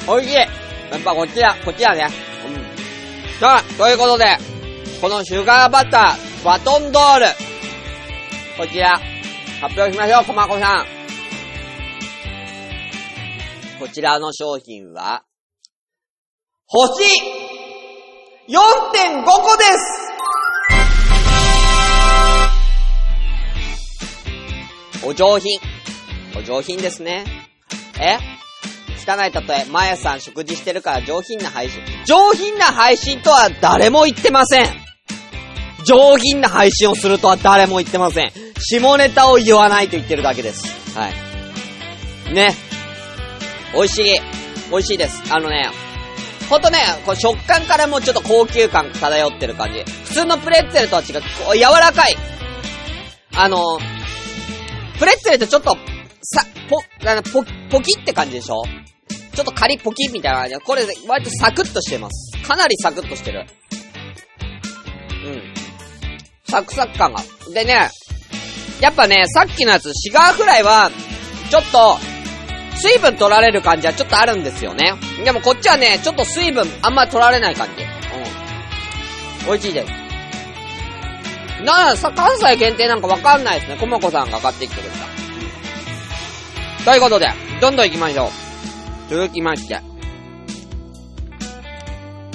[0.06, 0.46] おいしいや
[0.96, 2.06] っぱこっちや、こっちやね。
[2.46, 3.40] うん。
[3.40, 4.38] さあ、ということで、
[5.00, 7.26] このシュガーバター、バトンドール。
[8.56, 9.00] こちら、
[9.60, 10.99] 発表しましょう、コマコさん。
[13.80, 15.22] こちらの商品は、
[16.66, 17.02] 星
[18.46, 19.62] 4.5個で
[25.02, 25.58] すお上品。
[26.38, 27.24] お上品ですね。
[27.98, 28.18] え？
[28.98, 31.80] 汚い例え、まやさん食事してるから上品な配信。
[32.04, 34.66] 上品な配信とは誰も言ってません。
[35.86, 38.32] 上品な配信をするとは誰も言ってません。
[38.58, 40.66] 下ネタを言わないと言ってるだけです。
[40.94, 41.08] は
[42.28, 42.34] い。
[42.34, 42.54] ね。
[43.74, 44.20] 美味しい。
[44.70, 45.22] 美味しいです。
[45.32, 45.70] あのね、
[46.48, 49.84] ほんとね、こう食感からもちょっと高級感漂ってる感じ。
[50.04, 52.16] 普通のプレッツェルとは違う、こう柔らかい。
[53.34, 53.78] あの、
[54.98, 55.76] プレッツェルってちょっと、
[56.22, 58.62] さ、ぽ、なんかポ、ポキって感じでしょ？
[59.34, 62.32] ちょっとカリポキみたいな感じ、これ割とサクッとしてます。
[62.46, 63.46] かなりサクッとしてる。
[65.24, 65.54] うん。
[66.48, 67.22] サクサク感が。
[67.54, 67.88] でね、
[68.80, 70.90] やっぱね、さっきのやつ、シガーフライは、
[71.48, 71.98] ちょっと、
[72.76, 74.94] 水分取られる感じはちょっとあるんですよね。
[75.24, 77.82] でもこっちはね、ちょっと水分あんま取られない感じ。
[77.82, 79.46] うん。
[79.46, 80.00] 美味しいです。
[81.64, 83.76] なあ、さ、関西限定なんかわかんないですね。
[83.78, 85.10] コモコさんが買ってきてくれた。
[86.84, 87.28] ということで、
[87.60, 88.30] どんどん行きましょう。
[89.14, 89.80] 続きまして。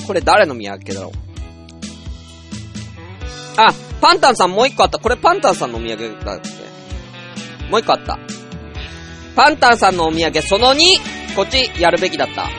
[0.05, 1.11] これ誰の土産だろう
[3.57, 4.99] あ、パンタンさんもう一個あった。
[4.99, 6.49] これパンタンさんのお土産だっけ
[7.71, 8.19] もう一個あった。
[9.35, 10.77] パンタンさんのお土産その2、
[11.35, 12.49] こっちやるべきだった。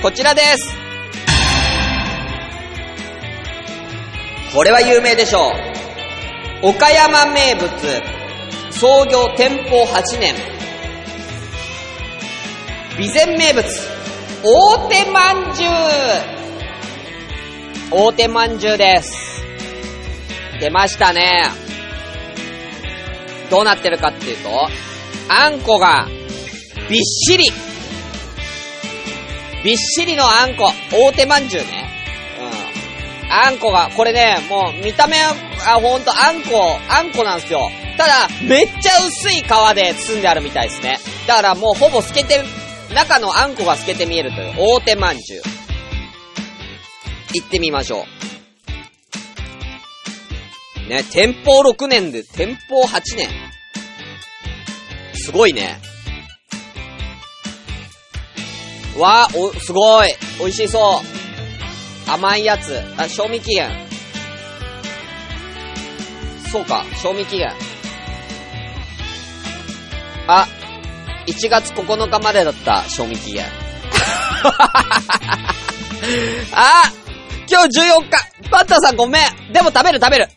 [0.00, 0.76] こちらです。
[4.54, 5.50] これは有名でしょ
[6.62, 6.66] う。
[6.68, 7.68] 岡山名物、
[8.70, 10.36] 創業店舗8年。
[12.92, 13.66] 備前名物、
[14.44, 15.70] 大手まんじゅう。
[17.90, 19.44] 大手まんじゅうです。
[20.60, 21.50] 出ましたね。
[23.50, 24.68] どうなってるかっていうと、
[25.28, 26.06] あんこが、
[26.88, 27.50] びっしり。
[29.64, 30.70] びっしりのあんこ。
[30.92, 31.88] 大手まんじゅうね。
[33.22, 33.32] うん。
[33.32, 35.34] あんこが、これね、もう見た目は、
[35.66, 37.70] あ、ほんとあんこ、あんこなんですよ。
[37.96, 39.44] ただ、めっちゃ薄い皮
[39.74, 40.98] で包んであるみたいですね。
[41.26, 42.42] だからもうほぼ透けて
[42.92, 45.42] 中のあんこが透けて見えるという大手まんじゅう。
[47.32, 48.04] 行ってみましょ
[50.86, 50.88] う。
[50.88, 53.28] ね、天保6年で、天保8年。
[55.24, 55.80] すごいね。
[58.98, 60.14] わー、お、すごい。
[60.38, 61.00] 美味しそ
[62.06, 62.10] う。
[62.10, 62.78] 甘いやつ。
[62.98, 63.70] あ、賞味期限。
[66.52, 67.50] そうか、賞味期限。
[70.26, 70.46] あ、
[71.26, 73.46] 1月9日までだった、賞味期限。
[76.52, 76.92] あ
[77.50, 80.28] 今日14日パンタさんごめんでも食べる食べる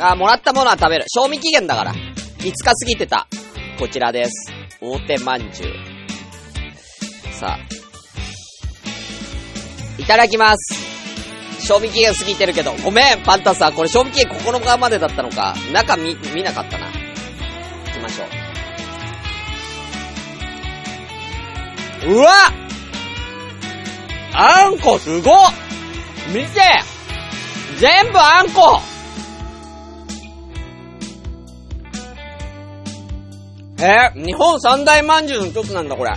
[0.00, 1.04] あ、もらったものは食べる。
[1.06, 1.94] 賞味期限だから。
[1.94, 3.28] 5日過ぎてた。
[3.78, 4.52] こちらです。
[4.80, 5.70] 大手まんじゅう。
[7.32, 7.60] さあ。
[10.00, 10.74] いただきます。
[11.66, 15.54] 賞味期限過ぎてるけど、ごめんパンタさん、これ賞味期限9日までだったのか。
[15.72, 16.86] 中見、見なかったな。
[16.86, 16.92] 行
[17.92, 18.26] きましょう。
[22.06, 22.28] うわ
[24.34, 25.34] あんこすごっ
[26.34, 26.60] 見て
[27.78, 28.82] 全部あんこ
[33.78, 36.12] えー日本三大まんじゅうの一つなんだ、これ。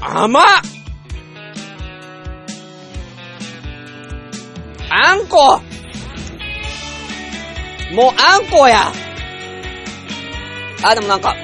[0.00, 0.44] 甘っ
[4.92, 5.60] あんこ
[7.94, 8.92] もうあんこや
[10.82, 11.36] あ、でもなんか、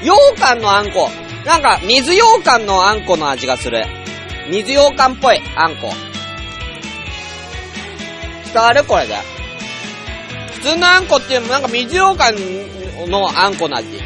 [0.00, 1.10] 羊羹のあんこ。
[1.44, 3.84] なんか、水羊羹のあんこの味がする。
[4.50, 5.92] 水羊羹っぽい、あんこ。
[8.52, 9.16] 伝わるこれで。
[10.52, 14.00] 普通のあんこっていうのもなんか水羊羹のあんこの味。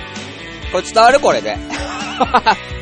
[0.72, 1.56] これ伝わるこれで。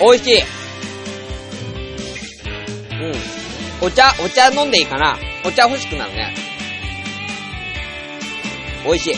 [0.00, 0.40] 美味しい。
[0.40, 0.44] う
[3.10, 3.14] ん。
[3.86, 6.34] お茶、お茶飲んでいいかなお茶欲しくなるね。
[8.84, 9.14] 美味しい。
[9.14, 9.16] う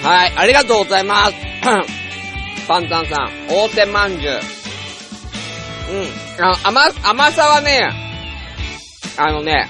[0.00, 0.08] ん。
[0.08, 1.34] はい、ありがとうございます。
[2.68, 4.40] パンタンさん、大手まんじゅう。
[5.90, 6.44] うん。
[6.44, 7.90] あ甘、甘さはね、
[9.16, 9.68] あのね、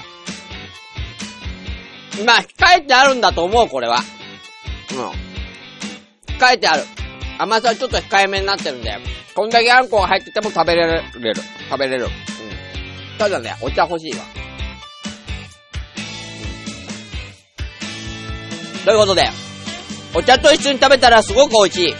[2.23, 3.99] まあ、控えてあるんだと思う、これは。
[4.91, 6.35] うん。
[6.35, 6.83] 控えてある。
[7.37, 8.97] 甘さはちょっと控えめになってるんで、
[9.35, 11.03] こんだけあんこが入ってても食べれる。
[11.11, 11.19] 食
[11.79, 12.05] べれる。
[12.05, 12.11] うん。
[13.17, 14.23] ただね、お茶欲しいわ。
[18.85, 19.29] ということで、
[20.13, 21.95] お茶と一緒に食べたらすごく美味しい。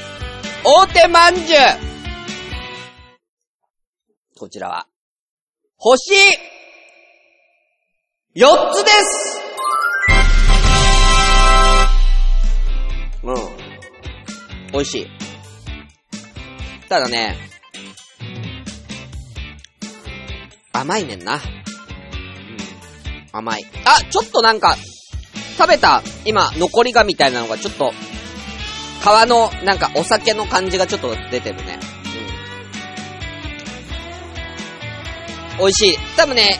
[0.64, 1.60] 大手まんじゅう
[4.38, 4.88] こちらは、
[5.78, 6.14] 星、
[8.36, 9.45] 4つです
[14.76, 15.08] 美味しい。
[16.90, 17.38] ただね、
[20.74, 21.36] 甘いねんな。
[21.36, 21.42] うん。
[23.32, 23.66] 甘い。
[23.86, 24.76] あ、ちょっとなんか、
[25.58, 27.94] 食べた、今、残りがみたいなのがちょっと、
[29.02, 31.80] 皮の、なんか、お酒の感じがちょっと出てるね。
[35.54, 35.60] うん。
[35.60, 35.98] 美味しい。
[36.18, 36.60] 多分ね、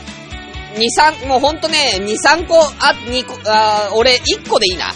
[0.76, 0.86] 2、
[1.22, 4.94] 3、もうほんとね、2、3個、あ、2個、あ俺、1個でいいな。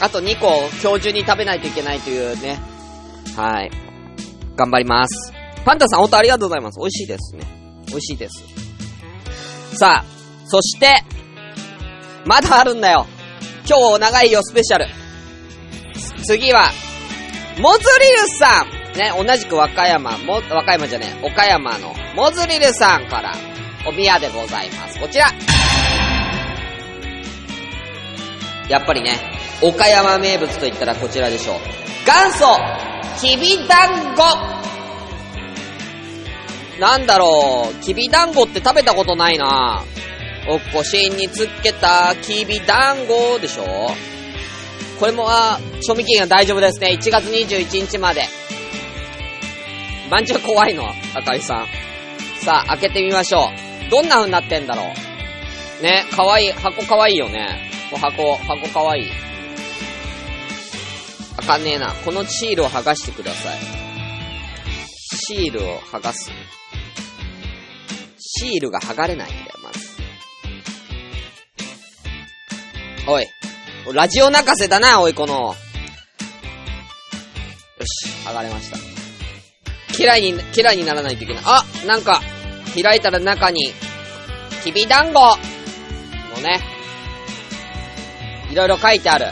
[0.00, 2.60] あと2個、今日中に食べないといけないというね。
[3.36, 3.70] はい。
[4.56, 5.32] 頑張ります。
[5.64, 6.78] パンタさん、ほんとありがとうございます。
[6.80, 7.44] 美味しいですね。
[7.86, 9.76] 美味しいです。
[9.76, 10.04] さあ、
[10.46, 11.04] そして、
[12.24, 13.06] まだあるんだよ。
[13.68, 14.86] 今日長いよ、スペシャル。
[16.24, 16.70] 次は、
[17.58, 23.34] モズリルさんね、同じく和歌山、も、和歌山じゃねえ、岡山のモズリルさんから、
[23.86, 24.98] お宮でございます。
[25.00, 25.32] こちら
[28.68, 29.18] やっぱりね、
[29.62, 31.56] 岡山名物と言ったらこちらでしょう。
[32.04, 32.46] 元祖、
[33.20, 34.22] きびだんご
[36.80, 39.84] なんだろう、きびだんごって食べたことないな
[40.48, 43.92] お腰につけたきびだんごでしょ
[44.98, 46.96] これも、あ、賞味期限が大丈夫ですね。
[47.00, 48.24] 1月21日まで。
[50.10, 50.84] まんじゅう怖いの
[51.14, 51.66] あかりさん。
[52.44, 53.50] さあ、開けてみましょ
[53.86, 53.90] う。
[53.90, 54.82] どんな風になってんだろ
[55.80, 55.82] う。
[55.82, 57.70] ね、かわいい、箱かわいいよね。
[57.90, 59.31] こう箱、箱かわいい。
[61.36, 61.94] あかんねえな。
[62.04, 63.60] このシールを剥がしてください。
[65.24, 66.30] シールを剥がす。
[68.18, 69.78] シールが剥がれないんだよ、まず。
[73.06, 73.26] おい。
[73.92, 75.34] ラジオ泣かせだな、おい、この。
[75.34, 75.56] よ
[77.84, 78.78] し、剥がれました。
[79.98, 81.42] 嫌いに、嫌いにならないといけない。
[81.44, 82.20] あなんか、
[82.80, 83.72] 開いたら中に、
[84.64, 85.36] きびだんごの
[86.42, 86.60] ね、
[88.50, 89.26] いろいろ書いてある。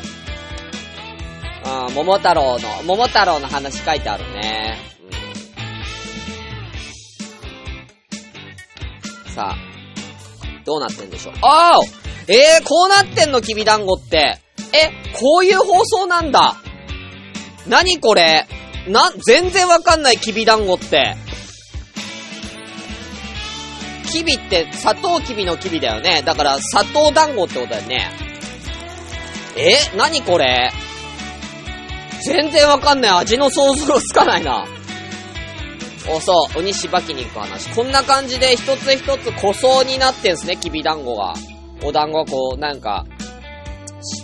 [1.72, 4.76] あー桃太郎の、桃太郎の話書いてあるね。
[9.32, 9.56] さあ、
[10.64, 11.34] どうなってんでしょう？
[11.42, 11.80] ああ
[12.26, 14.38] えー、こうなってんの、きびだんごって。
[14.72, 16.56] え、こういう放送なんだ。
[17.68, 18.48] 何これ？
[18.88, 21.14] な、全然わかんない、きびだんごって。
[24.10, 26.22] きびって、砂糖きびのきびだよね。
[26.22, 28.10] だから、砂糖団子ってことだよね。
[29.56, 30.72] え何これ？
[32.24, 33.10] 全然わかんない。
[33.22, 34.66] 味の想像つかないな。
[36.08, 37.68] お、そう、鬼しばきに行く話。
[37.74, 41.34] こんな感じで一つ一つ個装になってんすね、きびだんごが。
[41.82, 43.06] お団子はこう、なんか、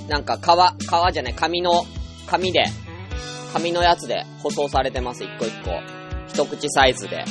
[0.08, 1.84] なんか皮、皮じゃない、紙の、
[2.26, 2.64] 紙で、
[3.52, 5.70] 紙のやつで舗装されてます、一個一個。
[6.28, 7.24] 一口サイズで。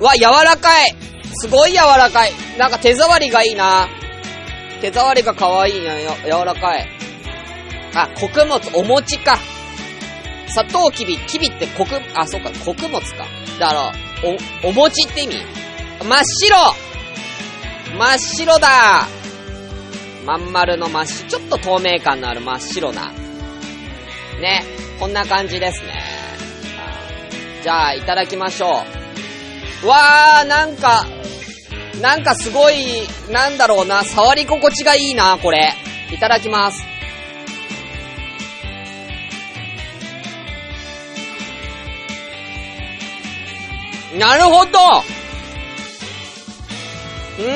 [0.00, 0.96] うわ、柔らかい
[1.34, 3.88] すごい柔らかいなんか手触りがいいな
[4.80, 6.88] 手触りが可愛いな、や、柔らかい。
[7.94, 9.38] あ、穀物、お餅か。
[10.48, 13.26] 砂糖きび、きびって穀、あ、そっか、穀物か。
[13.58, 13.92] だから、
[14.64, 15.36] お、お餅って意味
[16.02, 16.56] 真っ白
[17.98, 19.06] 真っ白だ
[20.24, 23.12] まん丸の真っ白、ちょっと透明感のある真っ白な。
[24.40, 24.64] ね、
[24.98, 26.02] こんな感じですね。
[27.62, 28.84] じゃあ、いただきましょ
[29.82, 29.86] う。
[29.86, 31.06] うわー、なんか、
[32.00, 35.74] なんかすごい、なんだろうな、触り心地がいいな、これ。
[36.12, 36.89] いただきます。
[44.18, 44.70] なるほど
[47.38, 47.46] うん。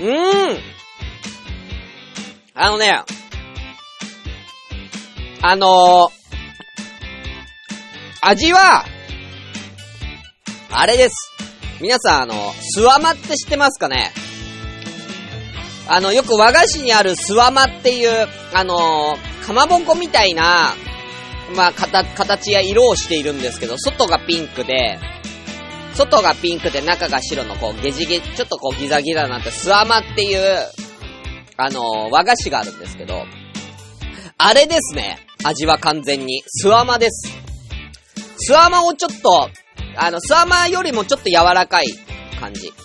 [0.00, 0.58] うん。
[2.54, 3.02] あのね、
[5.42, 6.10] あのー、
[8.22, 8.84] 味は、
[10.70, 11.14] あれです。
[11.80, 14.12] 皆さん、あの、スワマって知ってますかね？
[15.88, 20.74] あの、よく和菓子にあるスワマっていう、あのー、かまぼこみたいな、
[21.54, 24.98] まあ、形や色をしているんですけど、外がピンクで、
[25.94, 30.40] 外がピンクで中が白のこう、ゲジゲ、ちょっとこうギザギザなって、スワマっていう、
[31.56, 33.24] あのー、和菓子があるんですけど、
[34.38, 35.18] あれですね。
[35.44, 36.42] 味は完全に。
[36.46, 37.30] スワマです。
[38.38, 39.50] スワマをちょっと、
[39.96, 41.88] あの、スワマよりもちょっと柔らかい
[42.40, 42.68] 感じ。
[42.68, 42.76] はい。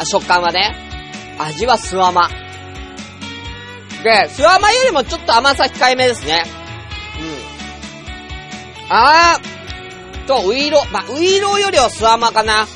[0.00, 0.74] あ食感はね。
[1.38, 2.28] 味はスワマ。
[4.02, 6.44] で、スワマよりもちょっと甘さ控えめですね。
[7.20, 8.94] うん。
[8.94, 12.66] あー、と、ウイロ、まあ、ウイロよりはスワマかな。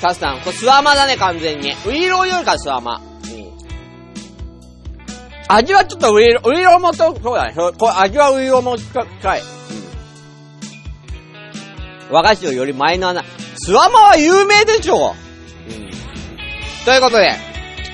[0.00, 1.74] タスさん、これスワマだね、完全に。
[1.86, 2.96] ウイロよりかスワマ。
[2.96, 3.02] うん。
[5.48, 7.54] 味はちょっとウイロ、ウイロもと、そうだね。
[7.54, 9.40] これ味はウイロも近近い。
[12.08, 12.14] うん。
[12.14, 13.24] 和菓子よりマイナーな。
[13.56, 15.14] スワマは有名でしょ
[15.68, 15.90] うん。
[16.84, 17.34] ということで、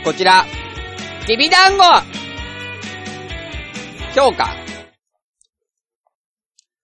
[0.05, 0.47] こちら、
[1.27, 1.83] きびだんご
[4.15, 4.55] 評価。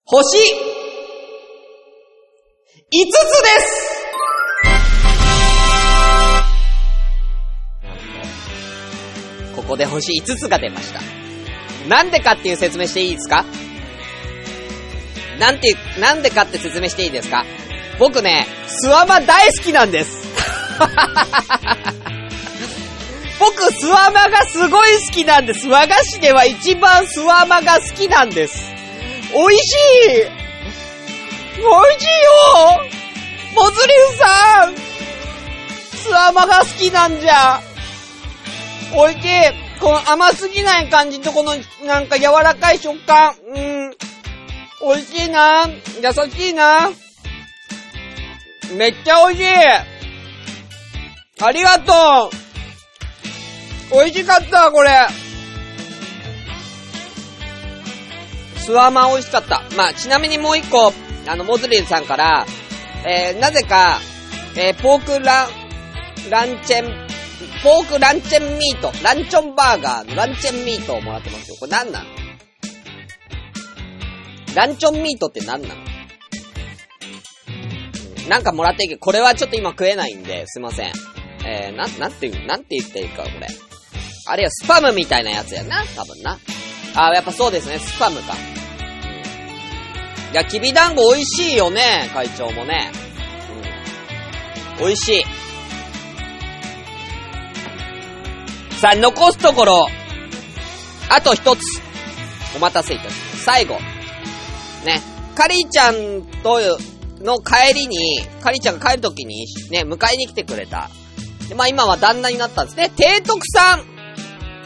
[0.03, 0.51] 星、5つ
[2.91, 4.03] です
[9.55, 10.99] ここで星5つが出ました。
[11.87, 13.45] なんでかっていう説明していいですか？
[15.39, 17.45] なんて、なんでかって説明していいですか？
[17.97, 20.27] 僕ね、スワマ大好きなんです。
[23.43, 25.67] 僕、スワマがすごい好きなんです。
[25.67, 28.71] 和菓子では一番スワマが好きなんです。
[29.33, 30.43] 美味しい
[31.57, 32.39] 美味しいよ
[33.53, 34.75] モズリンさん
[35.97, 37.59] スワマが好きなんじゃ
[38.93, 39.29] 美味しい
[39.81, 41.51] この甘すぎない感じとこの
[41.85, 43.33] なんか柔らかい食感。
[43.53, 43.91] うん。
[44.81, 46.89] 美味しいな優しいな
[48.77, 49.47] めっちゃ美味しい
[51.41, 52.42] ありがとう
[53.91, 54.89] 美味しかった、これ。
[58.57, 59.61] スワマ美味しかった。
[59.75, 60.93] まあ、ちなみにもう一個、
[61.27, 62.45] あの、モズリンさんから、
[63.05, 63.99] えー、なぜか、
[64.55, 65.49] えー、ポークラン、
[66.29, 67.07] ランチェン、
[67.63, 71.57] ポークランチェンミート、ランチョンバーガーのランチェンミートをもらってますよ。
[71.59, 72.05] これなんなの
[74.55, 75.75] ランチョンミートってなんなの
[78.29, 80.93] なんかもらっていいけど、これはちょっと今食えないんで、すいません。
[81.45, 83.47] えー、なん、なんていう、なんて言っていいか、これ。
[84.25, 86.39] あれはスパムみたいなやつやな、多分な。
[86.95, 88.33] あー、やっぱそうですね、スパムか。
[88.33, 88.37] う
[90.29, 90.33] ん。
[90.33, 92.91] いや、きびだんご美味しいよね、会長もね。
[94.79, 94.85] うん。
[94.85, 95.23] 美味しい。
[98.77, 99.87] さあ、残すところ、
[101.09, 101.59] あと一つ。
[102.55, 103.43] お待たせいたします。
[103.43, 103.79] 最後。
[104.85, 105.01] ね。
[105.35, 106.59] カリーちゃんと
[107.19, 110.89] の帰りに、カリーちゃんが帰るときに、ね、迎えに来てくれた。
[111.49, 112.91] で、まあ今は旦那になったんですね。
[112.95, 113.92] 提督さん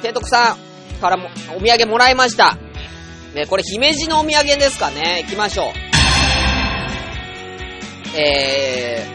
[0.01, 0.57] 提督さん
[1.01, 2.57] からも、お土産もらいました。
[3.33, 5.23] ね、これ姫路のお土産ですかね。
[5.23, 5.73] 行きましょう。
[8.15, 9.05] え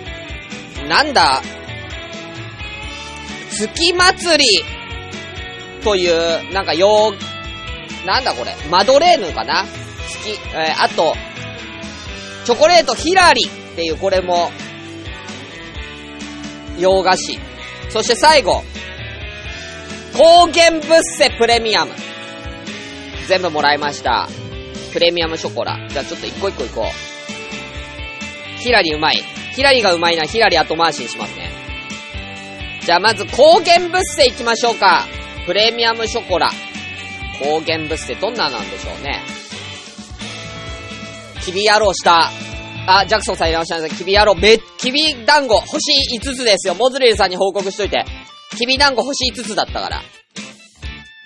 [0.76, 1.42] ー、なんだ、
[3.50, 4.44] 月祭り
[5.82, 9.64] という、なんかよう、なんだこれ、マドレーヌかな？
[10.08, 11.14] 月、えーあと、
[12.44, 14.50] チョコレートヒラリっていうこれも、
[16.78, 17.38] 洋菓子。
[17.90, 18.62] そして最後、
[20.16, 21.92] 高原ブッセプレミアム。
[23.28, 24.28] 全部もらいました。
[24.92, 25.88] プレミアムショコラ。
[25.88, 28.60] じゃあちょっと一個一個いこう。
[28.60, 29.22] ヒラリうまい。
[29.54, 30.24] ヒラリがうまいな。
[30.24, 31.50] ヒラリ後回しにしますね。
[32.84, 35.06] じゃあまず高原ブッセ行きましょうか。
[35.46, 36.50] プレミアムショコラ。
[37.42, 39.20] 高原ブッセどんななんでしょうね。
[41.44, 42.30] キビ野郎した。
[42.86, 43.94] あ、ジャクソンさんいらっしゃいませ。
[43.94, 46.74] キビ野郎、め、キビ団子星5つですよ。
[46.74, 48.04] モズリルさんに報告しといて。
[48.56, 50.02] キビ団子星5つだったから。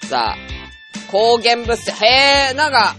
[0.08, 0.36] さあ、
[1.10, 1.92] 高原ブッセ。
[1.92, 2.94] へえ、なんか、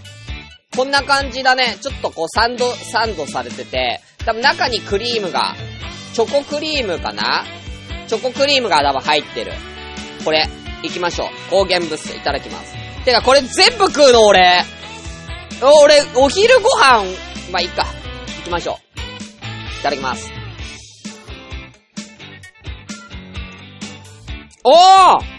[0.76, 1.76] こんな感じだね。
[1.80, 5.54] ちょっとこうサンド、サンドされてて、多分中にクリームが、
[6.14, 7.44] チョコクリームかな？
[8.06, 9.52] チョコクリームが多分入ってる。
[10.24, 10.48] これ、
[10.82, 11.28] 行きましょう。
[11.50, 12.74] 高原ブッセいただきます。
[13.04, 14.64] てか、これ全部食うの俺？
[15.82, 17.04] 俺、お昼ご飯、
[17.50, 17.86] まあ、いいか。
[18.38, 19.80] 行きましょう。
[19.80, 20.30] いただきます。
[24.64, 25.38] おー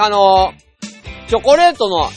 [0.00, 2.08] あのー、チョコレートの、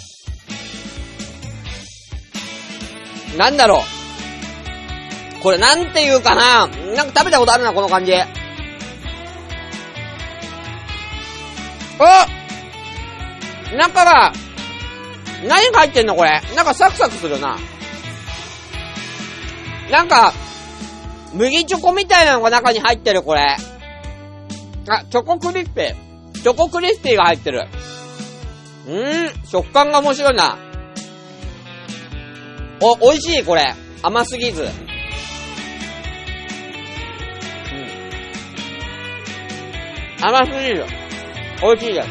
[3.38, 3.82] なんだろう。
[5.42, 8.14] これなんていうかななんか食べたことあるな、この感じ。
[8.14, 8.28] あ
[13.76, 14.32] 中が、
[15.48, 16.42] 何が入ってんのこれ。
[16.56, 17.58] なんかサクサクするな。
[19.90, 20.34] なんか、
[21.34, 23.58] 麦チョコみたいなのが中に入ってる、これ。
[24.88, 25.96] あ、チョコクリスピー。
[26.34, 27.68] チョコクリスピーが入ってる。
[28.88, 30.58] うーん、食感が面白いな。
[32.82, 33.76] お、美味しい、これ。
[34.02, 34.64] 甘すぎず。
[34.64, 34.70] うん。
[40.26, 40.86] 甘すぎる。
[41.62, 42.08] 美味しいです。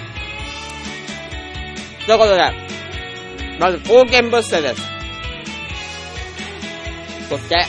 [2.07, 2.53] ということで、
[3.59, 4.83] まず、高原ブッセです。
[7.29, 7.67] そして、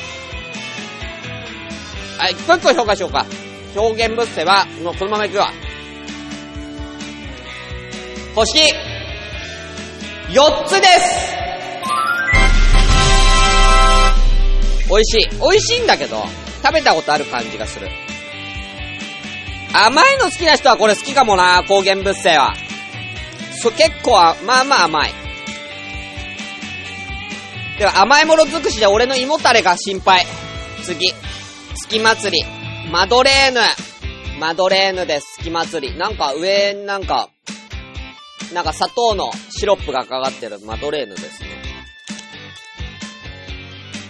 [2.21, 3.25] あ、一個一個紹介しようか。
[3.73, 5.51] 高原ブッセは、もうこのままいくわ。
[8.35, 8.59] 星、
[10.29, 11.41] 4つです
[14.87, 15.29] 美味しい。
[15.39, 16.23] 美味しいんだけど、
[16.63, 17.89] 食べたことある感じがする。
[19.73, 22.53] 甘いの好きな人はこれ好きかもな、高原ブッセは。
[23.61, 25.13] そ、結構あ、まあまあ甘い。
[27.79, 30.27] では甘いもの尽くしで俺の胃もたれが心配。
[30.83, 31.13] 次。
[31.91, 32.43] 月祭り。
[32.89, 33.59] マドレーヌ。
[34.39, 35.39] マドレーヌです。
[35.39, 35.97] 月祭り。
[35.97, 37.29] なんか上になんか、
[38.53, 41.49] なんか砂糖のシロップがかかってるマドレーヌですね。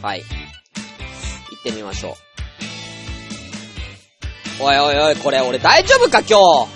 [0.03, 0.19] はい。
[0.19, 0.25] 行
[1.59, 2.15] ってみましょ
[4.59, 4.63] う。
[4.63, 6.33] おいおいおい、これ俺大丈夫か今日？
[6.33, 6.67] 行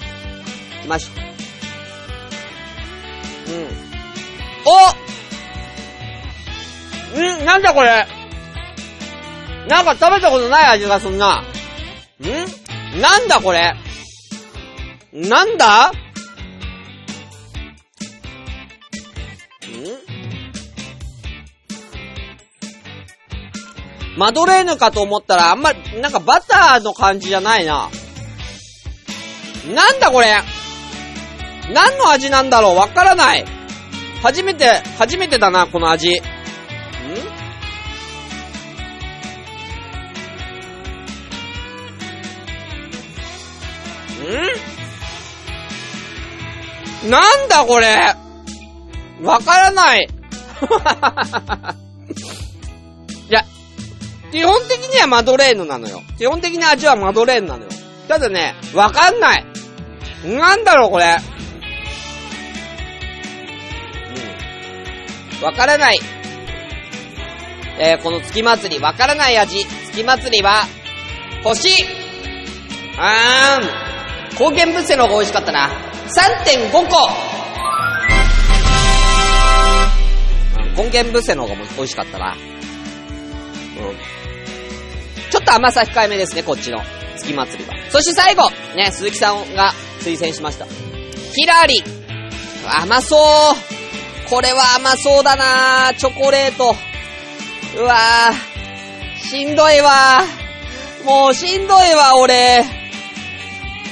[0.82, 1.10] きましょ
[3.52, 3.54] う。
[3.54, 3.68] うん。
[7.22, 8.08] おうんなんだこれ？
[9.68, 11.42] なんか食べたことない味がすんな。
[12.22, 13.02] ん？
[13.02, 13.74] なんだこれ？
[15.12, 15.92] なんだ？
[15.92, 15.94] ん？
[24.18, 27.90] マドレーヌかと思ったらあんま、なんかバターの感じじゃないな。
[29.74, 30.42] なんだこれ？
[31.74, 32.76] 何の味なんだろう？
[32.76, 33.46] わからない。
[34.22, 36.18] 初めて、初めてだな、この味。
[36.18, 36.22] ん？
[47.10, 48.16] なんだこれ
[49.22, 50.10] わからない。
[53.30, 53.46] いや、
[54.32, 56.04] 基本的にはマドレーヌなのよ。
[56.18, 57.70] 基本的な味はマドレーヌなのよ。
[58.08, 59.46] ただね、わかんない。
[60.26, 61.18] なんだろうこれ。
[65.40, 65.46] うん。
[65.46, 66.00] わからない。
[67.78, 69.66] えー、この月祭り、わからない味。
[69.66, 70.66] 月祭りは、
[71.44, 71.70] 星
[72.98, 73.66] あー
[74.34, 74.38] ん。
[74.38, 75.85] 高原ブッセの方が美味しかったな。
[76.08, 76.80] 3.5個
[80.60, 82.36] うん高原ブッセの方が美味しかったな。
[82.36, 82.40] うん。
[85.32, 86.82] ちょっと甘さ控えめですね、こっちの。
[87.18, 87.76] 月祭りは。
[87.90, 90.66] そして最後ね、鈴木さんが推薦しました。
[91.34, 91.84] ヒラリ
[92.82, 96.76] 甘そうこれは甘そうだなチョコレート。
[97.78, 98.56] うわぁ。
[99.28, 100.24] しんどいわ
[101.04, 102.85] もうしんどいわ、俺。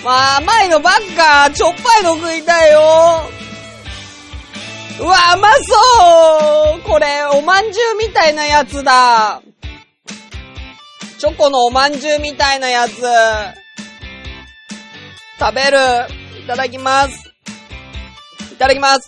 [0.04, 1.50] まあ、甘いのばっか。
[1.52, 3.22] ちょっぱいの食いたいよ。
[5.00, 9.42] うわ、甘そうこれ、おまんじゅうみたいなやつだ。
[11.18, 12.92] チョコのおまんじゅうみたいなやつ。
[15.40, 15.78] 食べる。
[16.44, 17.34] いただきます。
[18.52, 19.08] いただきます。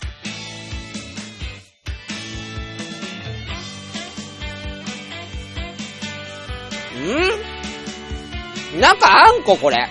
[8.76, 8.80] ん？
[8.80, 9.88] 中あんここれ。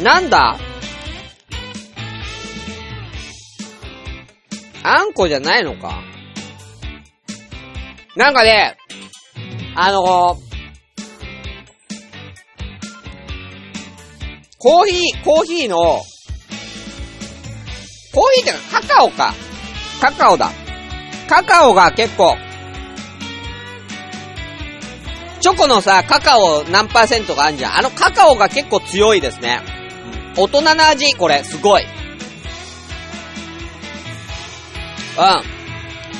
[0.00, 0.58] んなんだ？
[4.82, 6.02] あんこじゃないのか？
[8.16, 8.76] なんかね、
[9.74, 10.36] あの
[14.58, 16.02] コーヒー、コーヒーの、コー
[18.34, 19.34] ヒーってかカカオか。
[20.00, 20.50] カカオだ。
[21.28, 22.36] カカオが結構、
[25.44, 27.76] チョコのさ、カカオ何パーセントがあるじゃん。
[27.80, 29.60] あのカカオが結構強いですね。
[30.38, 31.82] 大人な味、これ、すごい。
[31.82, 31.88] うん。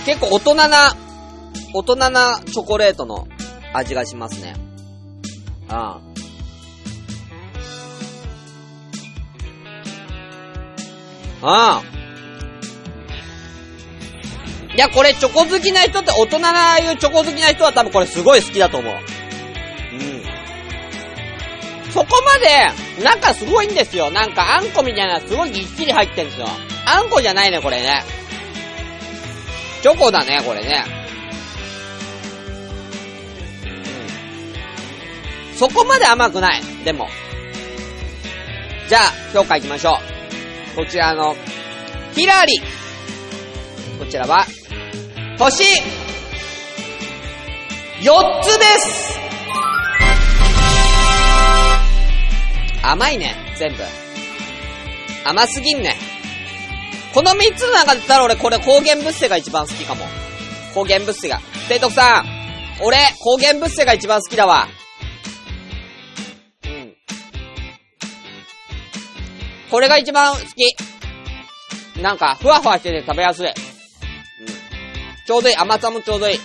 [0.05, 0.95] 結構大人な、
[1.73, 3.27] 大人なチョコレートの
[3.73, 4.57] 味がしますね。
[5.71, 5.77] うん。
[11.41, 11.95] うん。
[14.75, 19.14] いや、これチョコ好きな人って、大人なああいうチョコ好きな人は多分これすごい好きだと思う。
[21.95, 24.11] そこまで、中すごいんですよ。
[24.11, 26.49] なんかあんこみたいなすごいぎっちり入ってんですよ。
[26.87, 28.03] あんこじゃないね、これね。
[29.81, 30.85] チョコだね、これね。
[35.53, 35.57] うん。
[35.57, 36.63] そこまで甘くない。
[36.85, 37.09] でも。
[38.89, 40.01] じゃあ、評価いきましょ
[40.73, 40.77] う。
[40.77, 41.37] こちらの、
[42.13, 42.61] ヒラリ。
[44.01, 44.45] こちらは、
[45.39, 45.63] 星、
[48.03, 49.34] 4つです
[52.91, 53.83] 甘いね、全部。
[55.25, 55.97] 甘すぎんね。
[57.15, 60.05] この3つの中で言ったら俺これ高原物性が一番好きかも。
[60.75, 61.41] 高原物性が。
[61.69, 62.45] 提督さん、
[62.83, 64.67] 俺、高原物性が一番好きだわ。
[66.65, 66.95] うん。
[69.71, 72.03] これが一番好き。
[72.03, 73.47] なんか、ふわふわしてて食べやすい。
[73.47, 73.55] うん。
[75.27, 75.57] ちょうどいい。
[75.57, 76.39] 甘さもちょうどいい。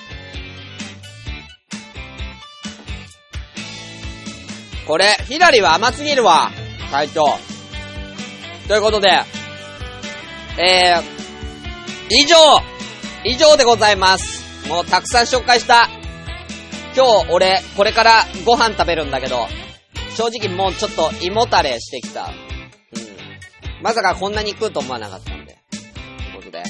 [4.89, 6.49] これ、ヒラリは甘すぎるわ。
[6.89, 7.37] 隊長。
[8.67, 9.21] ということで、
[10.57, 11.03] えー、
[12.09, 12.35] 以上、
[13.23, 14.67] 以上でございます。
[14.67, 15.87] もうたくさん紹介した。
[16.95, 19.47] 今日俺、これからご飯食べるんだけど、
[20.17, 22.23] 正直もうちょっと胃もたれしてきた。
[22.23, 22.31] うん。
[23.83, 25.59] まさかこんなに食うと思わなかったんで。
[25.69, 26.63] ということで。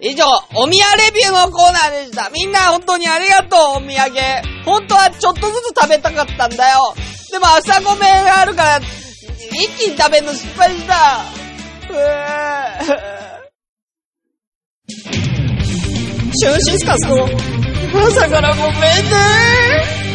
[0.00, 2.30] 以上、おみやレビューのコーナーでした。
[2.30, 3.94] みんな本当にありがとう、お土産。
[4.64, 6.94] 本当はちょっとずつ食べたかったんだよ。
[7.30, 10.94] でも朝ごめんがあるから、一気に食べるの失敗した。
[11.88, 13.00] うー
[16.32, 17.28] シュンシスカスの
[18.06, 18.80] 朝からごめんね。
[20.06, 20.09] あ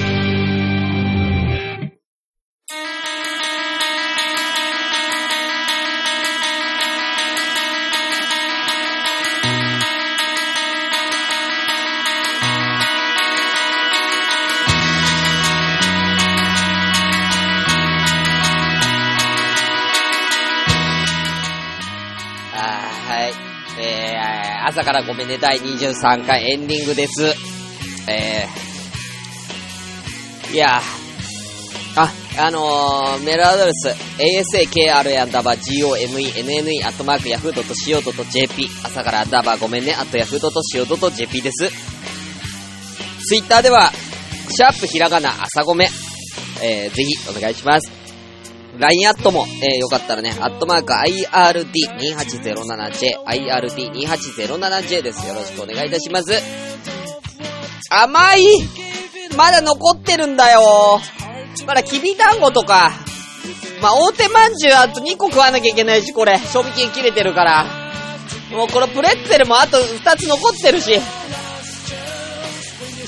[24.68, 27.36] 朝からごめんね、第23回エンディングです。
[28.10, 41.70] えー、いやー、あ、あのー、メールアドレス、asakr アンダーバー gomenne アットマーク yahoo.co.jp 朝からアンダーバーごめんね、アット yahoo.co.jp です。
[43.28, 43.92] ツイッターでは、
[44.50, 45.90] シャープひらがな朝ごめ、
[46.64, 47.95] えー、ぜひお願いします。
[48.80, 55.28] LINE アットも、えー、よかったらね、アットマーク IRD2807J、IRD2807J です。
[55.28, 56.32] よろしくお願いいたします。
[57.90, 58.46] 甘い
[59.38, 61.00] まだ残ってるんだよ
[61.68, 62.92] まだきびだんごとか、
[63.82, 67.66] まあ、大手まんじゅうあと2個食わなきゃいけないし、これ、賞味期限切れてるから。
[68.52, 71.00] もうこのプレッツェルもあと2つ残ってるし。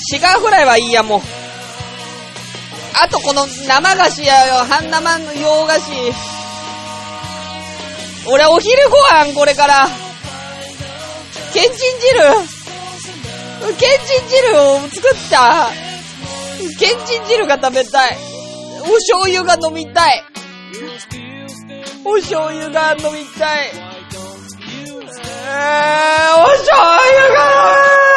[0.09, 1.21] シガーフライはいいや、もう。
[2.99, 5.91] あとこの生菓子やよ、半生の洋菓子。
[8.29, 9.87] 俺お昼ご飯これから。
[11.53, 11.83] けんちん汁。
[13.77, 15.69] けんちん汁を作った。
[16.79, 18.17] けんちん汁が食べたい。
[18.81, 20.23] お醤油が飲みたい。
[22.03, 23.71] お醤油が飲みたい。
[25.49, 28.16] えー、お醤油が